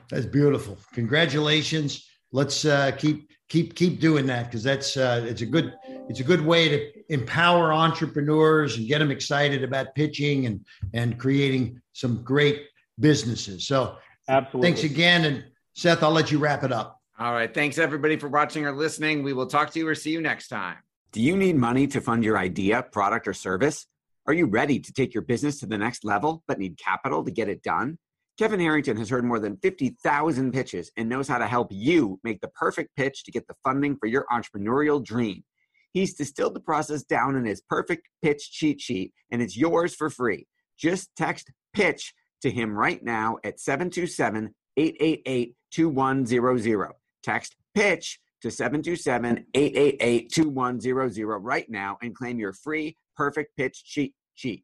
That's 0.10 0.26
beautiful. 0.26 0.78
Congratulations. 0.94 2.10
Let's 2.34 2.66
uh, 2.66 2.92
keep 2.92 3.30
keep 3.50 3.76
keep 3.76 4.00
doing 4.00 4.26
that 4.28 4.46
because 4.46 4.64
that's 4.64 4.98
uh, 4.98 5.26
it's 5.28 5.42
a 5.42 5.46
good 5.46 5.74
it's 6.10 6.20
a 6.20 6.24
good 6.24 6.46
way 6.46 6.70
to 6.70 7.14
empower 7.14 7.74
entrepreneurs 7.74 8.78
and 8.78 8.88
get 8.88 9.00
them 9.00 9.12
excited 9.12 9.64
about 9.64 9.96
pitching 9.96 10.46
and 10.46 10.66
and 10.94 11.18
creating 11.18 11.82
some 11.94 12.24
great 12.24 12.68
businesses. 13.00 13.66
So 13.68 13.98
absolutely, 14.28 14.70
thanks 14.70 14.84
again, 14.84 15.26
and 15.26 15.46
Seth, 15.74 16.04
I'll 16.04 16.12
let 16.12 16.32
you 16.32 16.40
wrap 16.40 16.64
it 16.64 16.72
up. 16.72 17.02
All 17.20 17.34
right, 17.34 17.52
thanks 17.52 17.78
everybody 17.78 18.18
for 18.18 18.28
watching 18.28 18.66
or 18.66 18.72
listening. 18.72 19.24
We 19.24 19.34
will 19.34 19.48
talk 19.48 19.72
to 19.72 19.80
you 19.80 19.88
or 19.88 19.96
see 19.96 20.12
you 20.12 20.22
next 20.22 20.50
time. 20.50 20.78
Do 21.12 21.22
you 21.22 21.36
need 21.36 21.56
money 21.56 21.88
to 21.88 22.02
fund 22.02 22.24
your 22.24 22.38
idea, 22.38 22.84
product, 22.84 23.28
or 23.28 23.34
service? 23.34 23.88
Are 24.28 24.34
you 24.34 24.46
ready 24.46 24.80
to 24.80 24.94
take 24.94 25.14
your 25.14 25.24
business 25.24 25.62
to 25.62 25.66
the 25.66 25.78
next 25.78 26.04
level 26.04 26.44
but 26.48 26.60
need 26.60 26.78
capital 26.78 27.24
to 27.24 27.32
get 27.32 27.48
it 27.48 27.64
done? 27.64 27.98
Kevin 28.38 28.60
Harrington 28.60 28.98
has 28.98 29.10
heard 29.10 29.26
more 29.26 29.40
than 29.40 29.58
50,000 29.58 30.52
pitches 30.52 30.92
and 30.96 31.10
knows 31.10 31.28
how 31.28 31.40
to 31.40 31.48
help 31.48 31.70
you 31.72 32.20
make 32.24 32.40
the 32.40 32.50
perfect 32.50 32.96
pitch 32.96 33.24
to 33.24 33.32
get 33.32 33.48
the 33.48 33.56
funding 33.64 33.98
for 33.98 34.06
your 34.06 34.26
entrepreneurial 34.32 35.04
dream. 35.04 35.44
He's 35.92 36.14
distilled 36.14 36.54
the 36.54 36.60
process 36.60 37.02
down 37.02 37.36
in 37.36 37.46
his 37.46 37.62
perfect 37.68 38.08
pitch 38.22 38.52
cheat 38.52 38.80
sheet, 38.80 39.12
and 39.32 39.42
it's 39.42 39.58
yours 39.58 39.96
for 39.96 40.12
free. 40.12 40.46
Just 40.78 41.10
text 41.16 41.52
pitch 41.74 42.14
to 42.44 42.52
him 42.52 42.78
right 42.78 43.04
now 43.04 43.38
at 43.44 43.60
727 43.60 44.54
888 44.78 45.56
2100. 45.72 46.92
Text 47.24 47.56
pitch 47.74 48.20
to 48.44 48.52
727 48.52 49.46
888 49.56 50.32
2100 50.32 51.40
right 51.40 51.70
now 51.70 51.98
and 52.04 52.14
claim 52.14 52.38
your 52.38 52.54
free 52.54 52.96
perfect 53.16 53.58
pitch 53.58 53.84
cheat 53.84 54.14
sheet. 54.36 54.64